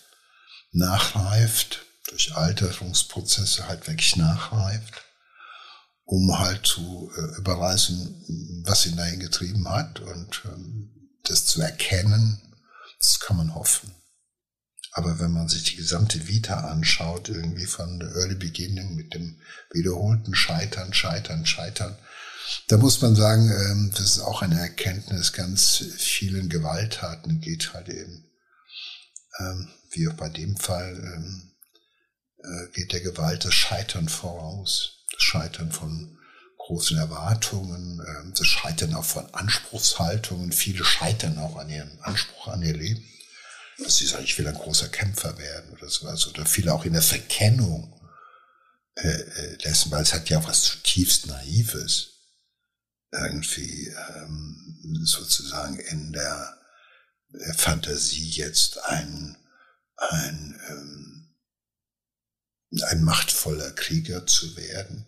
[0.73, 4.93] nachreift, durch Alterungsprozesse halt wirklich nachreift,
[6.03, 10.89] um halt zu äh, überreißen, was ihn dahin getrieben hat und ähm,
[11.23, 12.41] das zu erkennen,
[12.99, 13.91] das kann man hoffen.
[14.91, 19.39] Aber wenn man sich die gesamte Vita anschaut, irgendwie von der Early Beginning mit dem
[19.71, 21.97] wiederholten Scheitern, Scheitern, Scheitern,
[22.67, 27.89] da muss man sagen, ähm, das ist auch eine Erkenntnis ganz vielen Gewalttaten geht halt
[27.89, 28.25] eben
[29.39, 31.51] ähm, wie auch bei dem Fall, ähm,
[32.43, 35.05] äh, geht der Gewalt das Scheitern voraus.
[35.11, 36.17] Das Scheitern von
[36.57, 40.51] großen Erwartungen, äh, das Scheitern auch von Anspruchshaltungen.
[40.51, 43.03] Viele scheitern auch an ihrem Anspruch an ihr Leben.
[43.79, 46.27] Dass sie sagen, ich will ein großer Kämpfer werden oder sowas.
[46.27, 47.99] Oder viele auch in der Verkennung
[48.95, 52.09] äh, äh dessen, weil es hat ja auch was zutiefst Naives.
[53.11, 56.57] Irgendwie ähm, sozusagen in der
[57.55, 59.37] Fantasie jetzt ein
[60.13, 61.29] ein, ähm,
[62.89, 65.05] ein machtvoller Krieger zu werden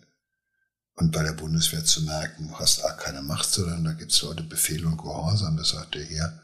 [0.96, 4.42] und bei der Bundeswehr zu merken, du hast A keine Macht, sondern da gibt's Leute
[4.42, 5.56] Befehl und Gehorsam.
[5.56, 6.40] Das sagt er hier,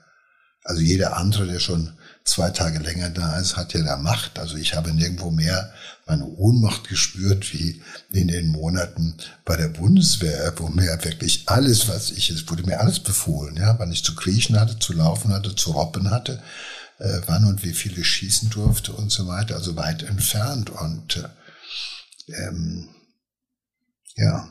[0.64, 4.38] Also jeder andere, der schon zwei Tage länger da ist, hat ja da Macht.
[4.38, 5.72] Also ich habe nirgendwo mehr
[6.06, 12.10] meine Ohnmacht gespürt wie in den Monaten bei der Bundeswehr, wo mir wirklich alles, was
[12.10, 15.56] ich, es wurde mir alles befohlen, ja, wann ich zu kriechen hatte, zu laufen hatte,
[15.56, 16.42] zu robben hatte,
[17.02, 21.16] äh, wann und wie viel ich schießen durfte und so weiter, also weit entfernt und
[21.16, 22.88] äh, ähm,
[24.14, 24.50] ja.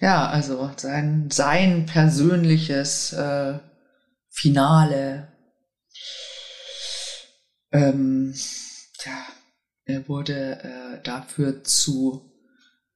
[0.00, 3.58] Ja, also sein, sein persönliches äh,
[4.30, 5.28] Finale
[7.72, 8.34] ähm,
[8.98, 9.26] tja,
[9.84, 12.32] er wurde äh, dafür zu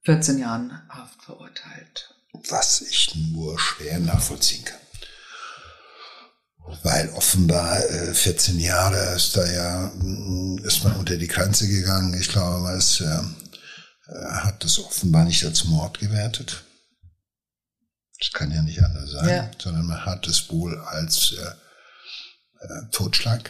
[0.05, 2.15] 14 Jahren Haft verurteilt.
[2.49, 4.79] Was ich nur schwer nachvollziehen kann.
[6.83, 12.13] Weil offenbar äh, 14 Jahre ist da ja, mm, ist man unter die Grenze gegangen.
[12.19, 13.19] Ich glaube, es äh,
[14.31, 16.63] hat das offenbar nicht als Mord gewertet.
[18.19, 19.51] Das kann ja nicht anders sein, ja.
[19.57, 23.49] sondern man hat es wohl als äh, äh, Totschlag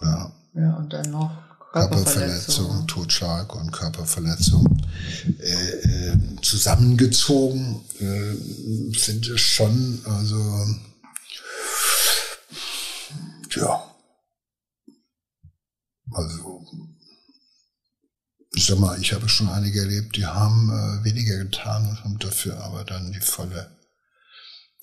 [0.00, 1.30] oder ja, und dann noch
[1.72, 4.82] Körperverletzung, Körperverletzung Totschlag und Körperverletzung
[5.40, 10.66] äh, äh, zusammengezogen, äh, finde ich schon, also
[13.56, 13.94] ja,
[16.12, 16.64] also
[18.56, 22.18] ich sag mal, ich habe schon einige erlebt, die haben äh, weniger getan und haben
[22.18, 23.76] dafür aber dann die volle,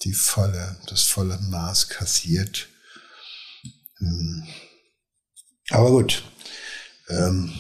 [0.04, 2.68] die volle, das volle Maß kassiert.
[3.98, 4.44] Hm.
[5.70, 6.24] Aber gut,
[7.08, 7.54] ähm,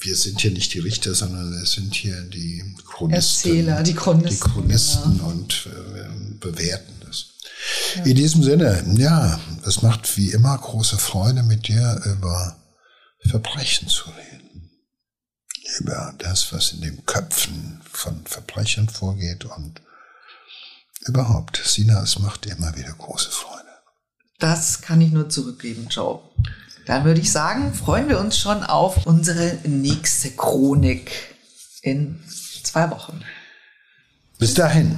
[0.00, 3.50] wir sind hier nicht die Richter, sondern es sind hier die Chronisten.
[3.50, 4.30] Erzähler, die Chronisten.
[4.30, 5.28] Die Chronisten genau.
[5.28, 7.26] und äh, bewerten das.
[7.96, 8.04] Ja.
[8.04, 12.56] In diesem Sinne, ja, es macht wie immer große Freude, mit dir über
[13.28, 14.70] Verbrechen zu reden.
[15.78, 19.82] Über das, was in den Köpfen von Verbrechern vorgeht und
[21.06, 21.60] überhaupt.
[21.64, 23.56] Sina, es macht immer wieder große Freude.
[24.38, 26.20] Das kann ich nur zurückgeben, Joe.
[26.86, 31.10] Dann würde ich sagen, freuen wir uns schon auf unsere nächste Chronik
[31.82, 32.22] in
[32.62, 33.22] zwei Wochen.
[34.38, 34.96] Bis dahin.